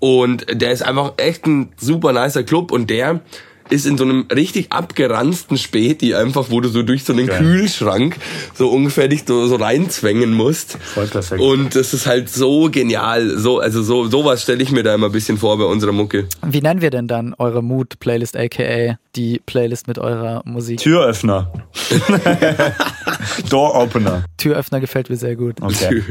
Und 0.01 0.47
der 0.51 0.73
ist 0.73 0.83
einfach 0.83 1.13
echt 1.17 1.47
ein 1.47 1.71
super 1.77 2.13
nicer 2.13 2.43
Club 2.43 2.73
und 2.73 2.91
der 2.91 3.21
ist 3.71 3.87
in 3.87 3.97
so 3.99 4.05
einem 4.05 4.27
richtig 4.35 4.73
abgeranzten 4.73 5.59
Späti 5.59 6.15
einfach, 6.15 6.51
wo 6.51 6.61
du 6.61 6.69
so 6.69 6.83
durch 6.83 7.05
so 7.05 7.13
einen 7.13 7.27
Geil. 7.27 7.39
Kühlschrank 7.39 8.17
so 8.55 8.69
ungefähr 8.71 9.09
dich 9.09 9.25
so, 9.27 9.47
so 9.47 9.57
reinzwängen 9.57 10.33
musst. 10.33 10.79
Voll 10.79 11.07
perfekt. 11.07 11.41
Und 11.41 11.75
das 11.75 11.95
ist 11.95 12.07
halt 12.07 12.29
so 12.29 12.71
genial. 12.71 13.39
So, 13.39 13.59
also 13.61 13.83
so, 13.83 14.07
sowas 14.09 14.43
stelle 14.43 14.63
ich 14.63 14.71
mir 14.71 14.83
da 14.83 14.95
immer 14.95 15.07
ein 15.07 15.13
bisschen 15.13 15.39
vor 15.39 15.59
bei 15.59 15.65
unserer 15.65 15.93
Mucke. 15.93 16.27
Wie 16.47 16.61
nennen 16.61 16.81
wir 16.81 16.91
denn 16.91 17.09
dann 17.09 17.35
eure 17.39 17.63
Mood-Playlist, 17.63 18.37
aka 18.37 18.99
die 19.17 19.41
Playlist 19.45 19.89
mit 19.89 19.99
eurer 19.99 20.43
Musik? 20.45 20.81
Türöffner. 20.81 21.53
Door 23.51 23.75
Opener. 23.75 24.25
Türöffner 24.37 24.81
gefällt 24.81 25.11
mir 25.11 25.17
sehr 25.17 25.37
gut. 25.37 25.61
Okay. 25.61 26.03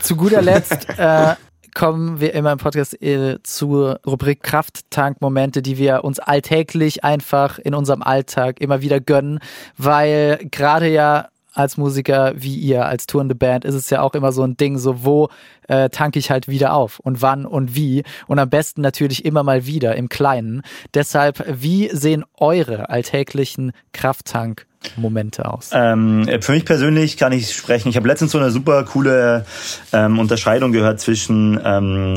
Zu 0.00 0.16
guter 0.16 0.42
Letzt 0.42 0.86
äh, 0.96 1.34
kommen 1.74 2.20
wir 2.20 2.34
immer 2.34 2.52
im 2.52 2.58
Podcast 2.58 3.00
äh, 3.02 3.38
zur 3.42 4.00
Rubrik 4.06 4.42
Krafttank-Momente, 4.42 5.62
die 5.62 5.78
wir 5.78 6.04
uns 6.04 6.18
alltäglich 6.18 7.04
einfach 7.04 7.58
in 7.58 7.74
unserem 7.74 8.02
Alltag 8.02 8.60
immer 8.60 8.82
wieder 8.82 9.00
gönnen, 9.00 9.40
weil 9.76 10.38
gerade 10.50 10.88
ja 10.88 11.28
als 11.54 11.76
Musiker 11.76 12.32
wie 12.34 12.56
ihr, 12.56 12.86
als 12.86 13.06
tourende 13.06 13.34
Band, 13.34 13.64
ist 13.64 13.74
es 13.74 13.90
ja 13.90 14.00
auch 14.00 14.14
immer 14.14 14.32
so 14.32 14.42
ein 14.42 14.56
Ding, 14.56 14.78
so 14.78 15.04
wo 15.04 15.28
äh, 15.68 15.90
tanke 15.90 16.18
ich 16.18 16.30
halt 16.30 16.48
wieder 16.48 16.72
auf 16.72 16.98
und 17.00 17.22
wann 17.22 17.44
und 17.46 17.74
wie 17.74 18.04
und 18.26 18.38
am 18.38 18.50
besten 18.50 18.80
natürlich 18.80 19.24
immer 19.24 19.42
mal 19.42 19.66
wieder 19.66 19.94
im 19.96 20.08
Kleinen. 20.08 20.62
Deshalb, 20.94 21.44
wie 21.46 21.88
sehen 21.88 22.24
eure 22.38 22.88
alltäglichen 22.88 23.72
Krafttank-Momente 24.82 25.44
aus? 25.46 25.70
Ähm, 25.72 26.28
für 26.40 26.52
mich 26.52 26.64
persönlich 26.64 27.16
kann 27.16 27.32
ich 27.32 27.54
sprechen. 27.54 27.88
Ich 27.88 27.96
habe 27.96 28.08
letztens 28.08 28.32
so 28.32 28.38
eine 28.38 28.50
super 28.50 28.84
coole 28.84 29.44
ähm, 29.92 30.18
Unterscheidung 30.18 30.72
gehört 30.72 31.00
zwischen 31.00 31.60
ähm, 31.64 32.14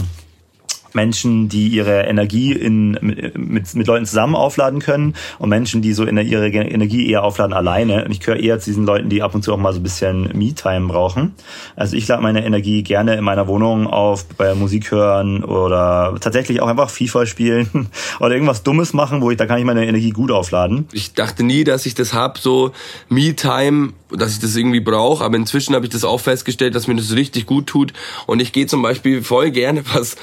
Menschen, 0.95 1.49
die 1.49 1.67
ihre 1.67 2.03
Energie 2.03 2.53
in, 2.53 2.91
mit, 3.33 3.75
mit, 3.75 3.87
Leuten 3.87 4.05
zusammen 4.05 4.35
aufladen 4.35 4.79
können 4.79 5.13
und 5.39 5.49
Menschen, 5.49 5.81
die 5.81 5.93
so 5.93 6.05
in 6.05 6.17
ihre 6.17 6.47
Energie 6.47 7.09
eher 7.09 7.23
aufladen 7.23 7.53
alleine. 7.53 8.05
Und 8.05 8.11
ich 8.11 8.19
gehöre 8.19 8.39
eher 8.39 8.59
zu 8.59 8.69
diesen 8.69 8.85
Leuten, 8.85 9.09
die 9.09 9.21
ab 9.21 9.35
und 9.35 9.43
zu 9.43 9.53
auch 9.53 9.57
mal 9.57 9.73
so 9.73 9.79
ein 9.79 9.83
bisschen 9.83 10.29
Me-Time 10.33 10.87
brauchen. 10.87 11.35
Also 11.75 11.95
ich 11.95 12.07
lade 12.07 12.23
meine 12.23 12.45
Energie 12.45 12.83
gerne 12.83 13.15
in 13.15 13.23
meiner 13.23 13.47
Wohnung 13.47 13.87
auf, 13.87 14.25
bei 14.37 14.55
Musik 14.55 14.91
hören 14.91 15.43
oder 15.43 16.15
tatsächlich 16.19 16.61
auch 16.61 16.67
einfach 16.67 16.89
FIFA 16.89 17.25
spielen 17.25 17.89
oder 18.19 18.33
irgendwas 18.33 18.63
Dummes 18.63 18.93
machen, 18.93 19.21
wo 19.21 19.31
ich, 19.31 19.37
da 19.37 19.45
kann 19.45 19.59
ich 19.59 19.65
meine 19.65 19.85
Energie 19.85 20.11
gut 20.11 20.31
aufladen. 20.31 20.87
Ich 20.91 21.13
dachte 21.13 21.43
nie, 21.43 21.63
dass 21.63 21.85
ich 21.85 21.95
das 21.95 22.13
hab, 22.13 22.37
so 22.37 22.71
Me-Time, 23.09 23.93
dass 24.11 24.33
ich 24.33 24.39
das 24.39 24.55
irgendwie 24.55 24.79
brauche, 24.79 25.23
aber 25.23 25.35
inzwischen 25.35 25.75
habe 25.75 25.85
ich 25.85 25.91
das 25.91 26.03
auch 26.03 26.19
festgestellt, 26.19 26.75
dass 26.75 26.87
mir 26.87 26.95
das 26.95 27.13
richtig 27.15 27.45
gut 27.45 27.67
tut. 27.67 27.93
Und 28.25 28.41
ich 28.41 28.51
gehe 28.51 28.67
zum 28.67 28.81
Beispiel 28.81 29.21
voll 29.21 29.51
gerne, 29.51 29.83
was 29.93 30.15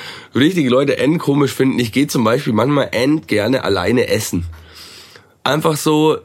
richtige 0.62 0.70
Leute 0.70 0.98
end 0.98 1.18
komisch 1.18 1.52
finden, 1.52 1.78
ich 1.80 1.90
gehe 1.90 2.06
zum 2.06 2.22
Beispiel 2.22 2.52
manchmal 2.52 2.90
end 2.92 3.26
gerne 3.26 3.64
alleine 3.64 4.06
essen. 4.08 4.44
Einfach 5.42 5.76
so 5.76 6.18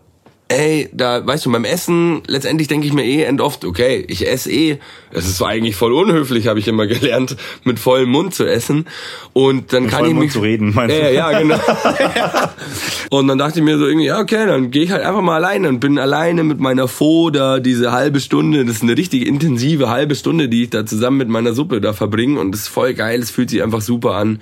ey, 0.50 0.90
da, 0.94 1.26
weißt 1.26 1.46
du, 1.46 1.52
beim 1.52 1.66
Essen, 1.66 2.22
letztendlich 2.28 2.68
denke 2.68 2.88
ich 2.88 2.94
mir 2.94 3.04
eh 3.04 3.24
end 3.24 3.42
oft, 3.42 3.66
okay, 3.66 4.06
ich 4.08 4.28
esse 4.28 4.52
eh. 4.52 4.78
Es 5.12 5.28
ist 5.28 5.42
eigentlich 5.42 5.76
voll 5.76 5.94
unhöflich, 5.94 6.48
habe 6.48 6.60
ich 6.60 6.68
immer 6.68 6.88
gelernt, 6.88 7.36
mit 7.64 7.80
vollem 7.80 8.10
Mund 8.10 8.34
zu 8.34 8.46
essen. 8.46 8.86
Und 9.34 9.74
dann 9.74 9.88
kann 9.88 10.00
vollem 10.00 10.10
ich 10.10 10.14
Mund 10.14 10.26
mich 10.26 10.34
zu 10.34 10.40
reden, 10.40 10.74
meinst 10.74 10.96
du? 10.96 11.02
Ja, 11.02 11.10
ja, 11.10 11.40
genau. 11.40 11.60
Und 13.10 13.28
dann 13.28 13.38
dachte 13.38 13.60
ich 13.60 13.66
mir 13.66 13.78
so 13.78 13.86
irgendwie, 13.86 14.08
ja, 14.08 14.20
okay, 14.20 14.46
dann 14.46 14.72
gehe 14.72 14.84
ich 14.84 14.92
halt 14.92 15.04
einfach 15.04 15.22
mal 15.22 15.36
alleine 15.36 15.70
und 15.70 15.80
bin 15.80 15.98
alleine 15.98 16.44
mit 16.44 16.60
meiner 16.60 16.88
Fo 16.88 17.30
da 17.30 17.60
diese 17.60 17.92
halbe 17.92 18.20
Stunde. 18.20 18.66
Das 18.66 18.78
ist 18.78 18.84
eine 18.84 18.98
richtig 18.98 19.26
intensive 19.26 19.90
halbe 19.90 20.16
Stunde, 20.16 20.50
die 20.50 20.64
ich 20.64 20.70
da 20.70 20.86
zusammen 20.86 21.18
mit 21.18 21.30
meiner 21.30 21.54
Suppe 21.54 21.80
da 21.80 21.94
verbringe. 21.94 22.40
Und 22.40 22.52
das 22.52 22.62
ist 22.62 22.68
voll 22.68 22.94
geil, 22.94 23.22
es 23.22 23.32
fühlt 23.32 23.50
sich 23.50 23.64
einfach 23.64 23.82
super 23.82 24.16
an. 24.16 24.40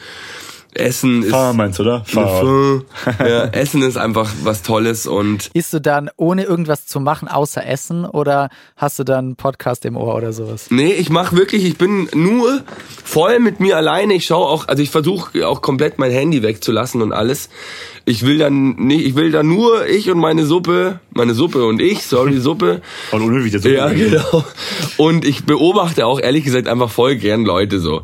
Essen 0.76 1.24
ist. 1.24 1.32
Fahr 1.32 1.54
meinst 1.54 1.80
du, 1.80 1.84
oder? 1.84 2.04
Fahr. 2.06 2.82
Ja, 3.20 3.46
Essen 3.46 3.82
ist 3.82 3.98
einfach 3.98 4.32
was 4.44 4.62
Tolles 4.62 5.08
und 5.08 5.50
Isst 5.54 5.74
du 5.74 5.80
dann 5.80 6.10
ohne 6.18 6.44
irgendwas 6.44 6.86
zu 6.86 7.00
machen 7.00 7.28
außer 7.28 7.66
Essen 7.66 8.06
oder 8.06 8.50
hast 8.76 9.00
du 9.00 9.04
dann 9.04 9.26
einen 9.26 9.36
Podcast 9.36 9.86
im 9.86 9.96
Ohr 9.98 10.16
oder 10.16 10.34
sowas? 10.34 10.68
Nee, 10.70 10.94
ich 10.94 11.10
mach 11.10 11.34
wirklich, 11.34 11.64
ich 11.64 11.78
bin 11.78 12.10
nur 12.14 12.62
voll 13.04 13.40
mit 13.40 13.60
mir 13.60 13.78
alleine. 13.78 14.14
Ich 14.14 14.26
schaue 14.26 14.48
auch, 14.48 14.68
also 14.68 14.84
ich 14.84 14.90
versuche 14.90 15.48
auch 15.48 15.62
komplett 15.62 15.98
mein 15.98 16.12
Handy 16.12 16.44
wegzulassen 16.44 17.02
und 17.02 17.14
alles. 17.14 17.50
Ich 18.06 18.26
will 18.26 18.38
dann 18.38 18.76
nicht, 18.76 19.06
ich 19.06 19.16
will 19.16 19.32
dann 19.32 19.48
nur 19.48 19.88
ich 19.88 20.12
und 20.12 20.20
meine 20.20 20.46
Suppe, 20.46 21.00
meine 21.12 21.34
Suppe 21.34 21.66
und 21.66 21.82
ich, 21.82 22.06
sorry 22.06 22.40
Suppe. 22.40 22.82
Voll 23.10 23.22
unhöflich, 23.22 23.54
das 23.54 23.64
so 23.64 23.70
Ja, 23.70 23.90
genau. 23.90 24.44
Und 24.98 25.26
ich 25.26 25.46
beobachte 25.46 26.06
auch 26.06 26.20
ehrlich 26.20 26.44
gesagt 26.44 26.68
einfach 26.68 26.90
voll 26.90 27.16
gern 27.16 27.46
Leute 27.46 27.80
so. 27.80 28.04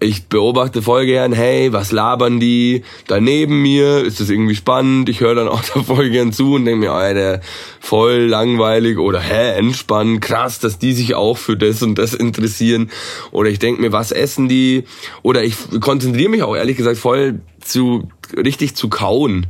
Ich 0.00 0.26
beobachte 0.26 0.80
voll 0.80 1.06
gern, 1.06 1.32
hey, 1.32 1.72
was 1.72 1.90
labern 1.90 2.38
die 2.38 2.84
da 3.08 3.20
neben 3.20 3.62
mir? 3.62 4.04
Ist 4.04 4.20
das 4.20 4.30
irgendwie 4.30 4.54
spannend? 4.54 5.08
Ich 5.08 5.20
höre 5.20 5.34
dann 5.34 5.48
auch 5.48 5.62
da 5.74 5.82
voll 5.82 6.10
gern 6.10 6.32
zu 6.32 6.54
und 6.54 6.64
denke 6.64 6.86
mir, 6.86 6.92
Alter, 6.92 7.40
voll 7.80 8.26
langweilig 8.26 8.98
oder 8.98 9.18
hä, 9.18 9.58
entspannt, 9.58 10.20
krass, 10.20 10.60
dass 10.60 10.78
die 10.78 10.92
sich 10.92 11.14
auch 11.16 11.36
für 11.36 11.56
das 11.56 11.82
und 11.82 11.96
das 11.96 12.14
interessieren. 12.14 12.90
Oder 13.32 13.50
ich 13.50 13.58
denke 13.58 13.80
mir, 13.80 13.90
was 13.90 14.12
essen 14.12 14.48
die? 14.48 14.84
Oder 15.22 15.42
ich 15.42 15.56
konzentriere 15.80 16.30
mich 16.30 16.42
auch 16.42 16.54
ehrlich 16.54 16.76
gesagt 16.76 16.98
voll 16.98 17.40
zu 17.60 18.08
richtig 18.36 18.76
zu 18.76 18.88
kauen. 18.88 19.46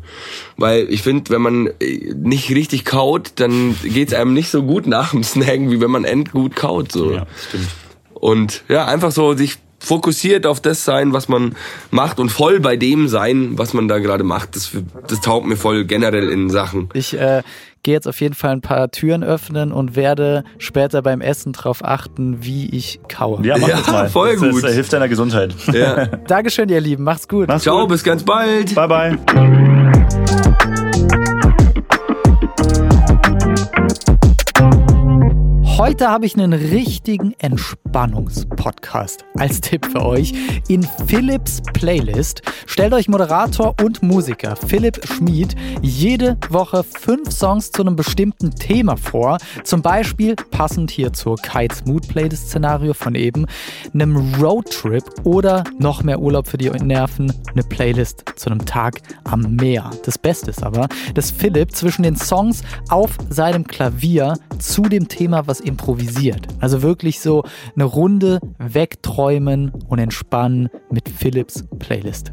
Weil 0.56 0.86
ich 0.90 1.02
finde, 1.02 1.30
wenn 1.30 1.42
man 1.42 1.66
äh, 1.80 2.14
nicht 2.14 2.50
richtig 2.50 2.84
kaut, 2.84 3.32
dann 3.36 3.76
geht's 3.84 4.14
einem 4.14 4.32
nicht 4.32 4.50
so 4.50 4.62
gut 4.62 4.86
nach 4.86 5.10
dem 5.10 5.24
Snacken, 5.24 5.70
wie 5.70 5.80
wenn 5.80 5.90
man 5.90 6.04
endgut 6.04 6.56
kaut. 6.56 6.92
So. 6.92 7.12
Ja, 7.12 7.26
stimmt. 7.48 7.68
Und 8.14 8.64
ja, 8.68 8.86
einfach 8.86 9.12
so 9.12 9.34
sich 9.34 9.58
fokussiert 9.78 10.46
auf 10.46 10.60
das 10.60 10.84
sein, 10.84 11.12
was 11.12 11.28
man 11.28 11.54
macht 11.90 12.18
und 12.20 12.30
voll 12.30 12.60
bei 12.60 12.76
dem 12.76 13.08
sein, 13.08 13.52
was 13.58 13.74
man 13.74 13.88
da 13.88 13.98
gerade 13.98 14.24
macht. 14.24 14.56
Das, 14.56 14.70
das 15.06 15.20
taugt 15.20 15.46
mir 15.46 15.56
voll 15.56 15.84
generell 15.84 16.28
in 16.30 16.50
Sachen. 16.50 16.88
Ich 16.94 17.16
äh, 17.18 17.42
gehe 17.84 17.94
jetzt 17.94 18.08
auf 18.08 18.20
jeden 18.20 18.34
Fall 18.34 18.50
ein 18.50 18.60
paar 18.60 18.90
Türen 18.90 19.22
öffnen 19.22 19.70
und 19.72 19.94
werde 19.96 20.42
später 20.58 21.00
beim 21.02 21.20
Essen 21.20 21.52
darauf 21.52 21.84
achten, 21.84 22.38
wie 22.44 22.68
ich 22.74 23.00
kaue. 23.08 23.40
Ja, 23.46 23.56
mach 23.56 23.68
Ja, 23.68 23.76
das 23.76 23.86
mal. 23.90 24.08
voll 24.08 24.36
das, 24.36 24.40
gut. 24.50 24.64
Das 24.64 24.72
hilft 24.74 24.92
deiner 24.92 25.08
Gesundheit. 25.08 25.54
Ja. 25.72 26.06
Dankeschön, 26.26 26.68
ihr 26.68 26.80
Lieben. 26.80 27.04
Macht's 27.04 27.28
gut. 27.28 27.46
Mach's 27.48 27.62
Ciao, 27.62 27.80
gut. 27.82 27.90
bis 27.90 28.02
ganz 28.04 28.24
bald. 28.24 28.74
Bye, 28.74 28.88
bye. 28.88 29.67
Heute 35.78 36.08
habe 36.08 36.26
ich 36.26 36.34
einen 36.34 36.52
richtigen 36.52 37.34
Entspannungspodcast 37.38 39.24
als 39.36 39.60
Tipp 39.60 39.86
für 39.86 40.04
euch 40.04 40.34
in 40.66 40.82
Philips 41.06 41.62
Playlist. 41.72 42.42
Stellt 42.66 42.92
euch 42.92 43.06
Moderator 43.06 43.76
und 43.80 44.02
Musiker 44.02 44.56
Philipp 44.56 45.00
Schmid 45.06 45.54
jede 45.80 46.36
Woche 46.50 46.82
fünf 46.82 47.30
Songs 47.30 47.70
zu 47.70 47.82
einem 47.82 47.94
bestimmten 47.94 48.50
Thema 48.50 48.96
vor. 48.96 49.38
Zum 49.62 49.80
Beispiel 49.80 50.34
passend 50.50 50.90
hier 50.90 51.12
zur 51.12 51.36
Kites 51.36 51.84
Mood 51.84 52.08
Playlist 52.08 52.48
Szenario 52.48 52.92
von 52.92 53.14
eben, 53.14 53.46
einem 53.94 54.34
Roadtrip 54.34 55.04
oder 55.22 55.62
noch 55.78 56.02
mehr 56.02 56.18
Urlaub 56.18 56.48
für 56.48 56.58
die 56.58 56.70
Nerven, 56.70 57.32
eine 57.52 57.62
Playlist 57.62 58.24
zu 58.34 58.50
einem 58.50 58.66
Tag 58.66 59.00
am 59.22 59.54
Meer. 59.54 59.92
Das 60.04 60.18
Beste 60.18 60.50
ist 60.50 60.64
aber, 60.64 60.88
dass 61.14 61.30
Philipp 61.30 61.70
zwischen 61.70 62.02
den 62.02 62.16
Songs 62.16 62.62
auf 62.88 63.16
seinem 63.30 63.64
Klavier 63.64 64.34
zu 64.58 64.82
dem 64.82 65.08
Thema 65.08 65.46
was 65.46 65.60
improvisiert. 65.60 66.46
Also 66.60 66.82
wirklich 66.82 67.20
so 67.20 67.44
eine 67.74 67.84
Runde 67.84 68.40
wegträumen 68.58 69.70
und 69.88 69.98
entspannen 69.98 70.68
mit 70.90 71.08
Philips 71.08 71.64
Playlist. 71.78 72.32